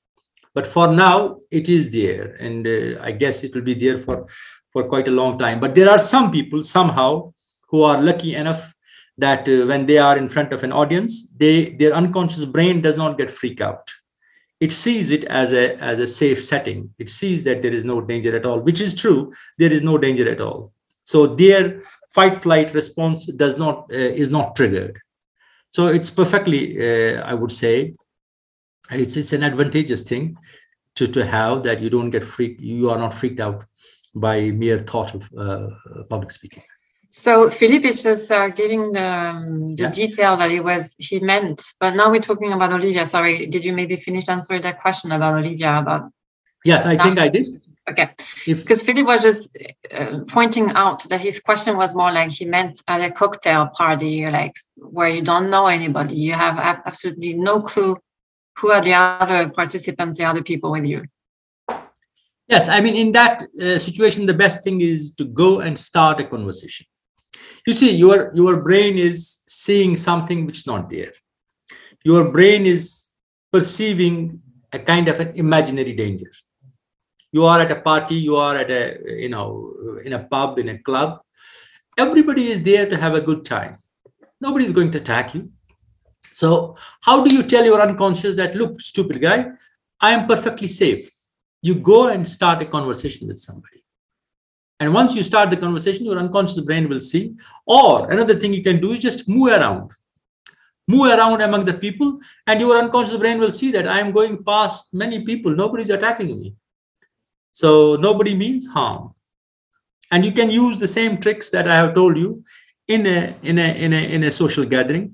[0.54, 1.16] But for now
[1.50, 4.26] it is there and uh, i guess it will be there for
[4.72, 5.60] for quite a long time.
[5.60, 7.10] But there are some people somehow
[7.68, 8.74] who are lucky enough
[9.18, 12.96] that uh, when they are in front of an audience they their unconscious brain does
[12.96, 13.84] not get freaked out
[14.62, 16.94] it sees it as a as a safe setting.
[17.04, 19.32] It sees that there is no danger at all which is true.
[19.58, 20.72] There is no danger at all.
[21.02, 21.82] So their
[22.14, 25.00] fight flight response does not uh, is not triggered.
[25.70, 27.94] So it's perfectly uh, i would say
[28.90, 30.36] it's, it's an advantageous thing
[30.96, 33.64] to to have that you don't get freaked you are not freaked out
[34.14, 35.68] by mere thought of uh,
[36.10, 36.64] public speaking
[37.14, 39.90] So Philippe is just uh, giving the, um, the Yeah.
[39.90, 43.04] detail that it was he meant, but now we're talking about Olivia.
[43.04, 46.10] Sorry, did you maybe finish answering that question about Olivia about?
[46.64, 47.46] yes i think i did
[47.90, 48.10] Okay,
[48.46, 49.58] because Philippe was just
[49.92, 54.30] uh, pointing out that his question was more like he meant at a cocktail party,
[54.30, 57.96] like where you don't know anybody, you have absolutely no clue
[58.58, 61.02] who are the other participants, the other people with you.
[62.46, 66.20] Yes, I mean, in that uh, situation, the best thing is to go and start
[66.20, 66.86] a conversation.
[67.66, 71.12] You see, your your brain is seeing something which is not there.
[72.04, 73.10] Your brain is
[73.52, 74.40] perceiving
[74.72, 76.32] a kind of an imaginary danger.
[77.30, 80.68] You are at a party, you are at a you know in a pub, in
[80.68, 81.20] a club.
[81.98, 83.78] Everybody is there to have a good time.
[84.40, 85.50] Nobody is going to attack you.
[86.22, 89.50] So, how do you tell your unconscious that look, stupid guy,
[90.00, 91.10] I am perfectly safe?
[91.62, 93.81] you go and start a conversation with somebody.
[94.82, 97.24] And once you start the conversation, your unconscious brain will see.
[97.64, 99.92] Or another thing you can do is just move around.
[100.88, 102.18] Move around among the people,
[102.48, 105.54] and your unconscious brain will see that I am going past many people.
[105.54, 106.54] Nobody's attacking me.
[107.52, 107.68] So
[108.08, 109.02] nobody means harm.
[110.12, 112.44] and you can use the same tricks that I have told you
[112.86, 115.06] in a in a in a in a social gathering,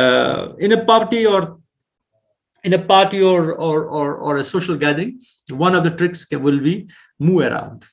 [0.00, 1.58] uh, in a party or
[2.62, 5.20] in a party or, or or or a social gathering.
[5.66, 6.88] One of the tricks will be
[7.18, 7.86] move around,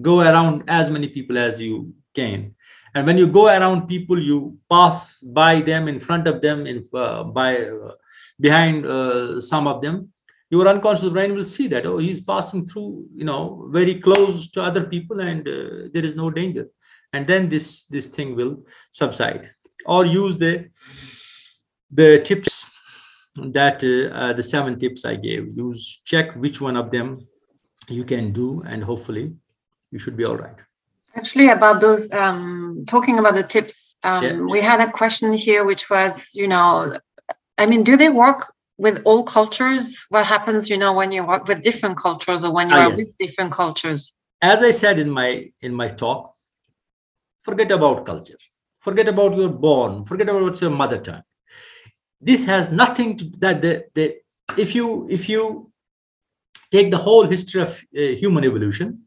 [0.00, 2.54] go around as many people as you can,
[2.94, 6.84] and when you go around people, you pass by them, in front of them, in
[6.94, 7.92] uh, by uh,
[8.40, 10.12] behind uh, some of them
[10.50, 14.62] your unconscious brain will see that oh he's passing through you know very close to
[14.62, 16.68] other people and uh, there is no danger.
[17.12, 19.50] And then this this thing will subside.
[19.86, 20.68] Or use the
[21.90, 22.70] the tips
[23.36, 25.48] that uh, uh, the seven tips i gave.
[25.56, 27.26] Use check which one of them
[27.88, 29.32] you can do and hopefully
[29.90, 30.56] you should be all right
[31.14, 34.38] Actually, about those, um, talking about the tips, um, Yeah.
[34.54, 36.98] we had a question here, which was, you know,
[37.56, 39.84] I mean, do they work with all cultures?
[40.10, 42.90] What happens, you know, when you work with different cultures or when you Ah, are
[42.90, 42.98] yes.
[42.98, 44.12] with different cultures?
[44.42, 45.28] as i said in my
[45.66, 46.34] in my talk
[47.40, 48.36] forget about culture
[48.76, 51.22] forget about your born forget about what's your mother tongue
[52.20, 54.06] this has nothing to that the, the
[54.58, 55.72] if you if you
[56.70, 59.05] take the whole history of uh, human evolution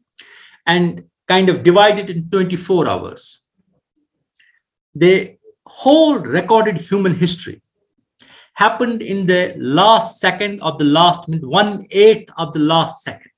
[0.66, 3.44] and kind of divide it in 24 hours.
[4.94, 5.36] The
[5.66, 7.62] whole recorded human history
[8.54, 13.30] happened in the last second of the last minute one eighth of the last second.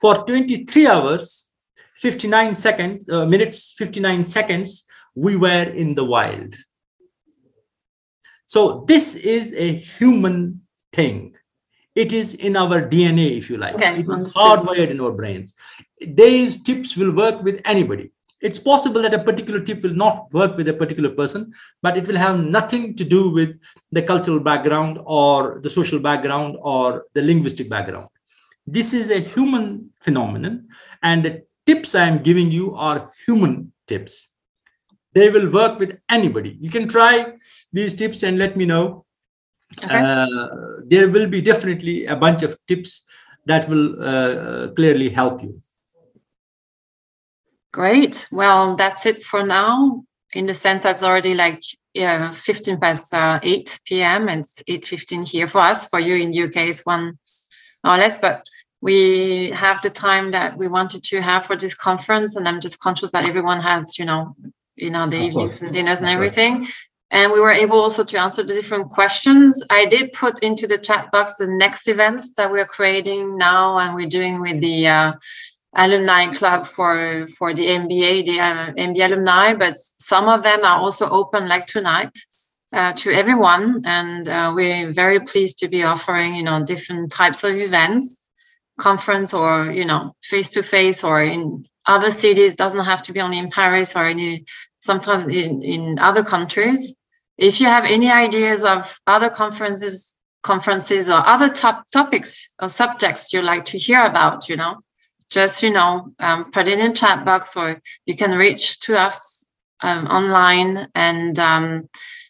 [0.00, 1.50] For 23 hours
[1.96, 6.54] 59 seconds uh, minutes 59 seconds we were in the wild.
[8.46, 10.62] So this is a human
[10.92, 11.36] thing
[12.02, 13.74] it is in our dna if you like.
[13.74, 14.42] Okay, it is understood.
[14.42, 15.54] hardwired in our brains.
[16.00, 18.12] These tips will work with anybody.
[18.40, 22.06] It's possible that a particular tip will not work with a particular person but it
[22.06, 23.58] will have nothing to do with
[23.90, 28.08] the cultural background or the social background or the linguistic background.
[28.64, 30.68] This is a human phenomenon
[31.02, 34.28] and the tips i am giving you are human tips.
[35.14, 36.56] They will work with anybody.
[36.60, 37.12] You can try
[37.72, 39.04] these tips and let me know
[39.84, 40.00] Okay.
[40.00, 40.26] uh,
[40.86, 43.04] there will be definitely a bunch of tips
[43.44, 45.60] that will uh, clearly help you
[47.72, 48.26] Great.
[48.32, 50.02] Well, that's it for now.
[50.32, 51.62] In the sense, it's already like
[51.94, 54.28] yeah, 15 past uh, 8 p.m.
[54.28, 55.86] and it's 8:15 here for us.
[55.88, 57.18] For you in UK, it's one
[57.84, 58.18] or less.
[58.18, 58.44] But
[58.80, 62.78] we have the time that we wanted to have for this conference, and I'm just
[62.78, 64.34] conscious that everyone has, you know,
[64.76, 65.62] you know, the Of evenings course.
[65.62, 66.68] and dinners and everything.
[67.10, 69.62] And we were able also to answer the different questions.
[69.70, 73.94] I did put into the chat box the next events that we're creating now, and
[73.94, 74.88] we're doing with the.
[74.88, 75.12] Uh,
[75.74, 80.78] alumni club for for the MBA, the uh, MBA alumni, but some of them are
[80.78, 82.16] also open like tonight
[82.72, 87.44] uh, to everyone, and uh, we're very pleased to be offering you know different types
[87.44, 88.20] of events,
[88.78, 92.54] conference or you know face to face or in other cities.
[92.54, 94.44] Doesn't have to be only in Paris or any
[94.80, 96.94] sometimes in in other countries.
[97.38, 103.32] If you have any ideas of other conferences conferences or other top topics or subjects
[103.32, 104.82] you'd like to hear about, you know
[105.30, 109.44] just you know um, put it in chat box or you can reach to us
[109.82, 111.88] um, online and um,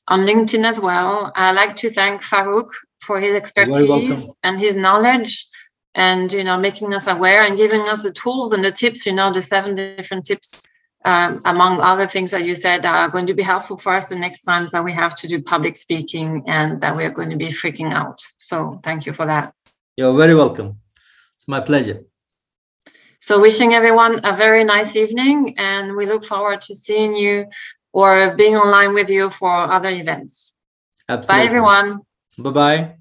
[0.09, 1.33] on linkedin as well.
[1.35, 2.69] I like to thank Farooq
[3.01, 5.47] for his expertise and his knowledge
[5.95, 9.13] and you know making us aware and giving us the tools and the tips you
[9.13, 10.67] know the seven different tips
[11.05, 14.17] um, among other things that you said are going to be helpful for us the
[14.17, 17.49] next times that we have to do public speaking and that we're going to be
[17.49, 18.21] freaking out.
[18.39, 19.55] So thank you for that.
[19.97, 20.79] You're very welcome.
[21.37, 22.05] It's my pleasure.
[23.21, 27.47] So wishing everyone a very nice evening and we look forward to seeing you
[27.93, 30.55] or being online with you for other events.
[31.09, 31.43] absolutely.
[31.43, 32.01] Bye everyone.
[32.39, 32.98] bye bye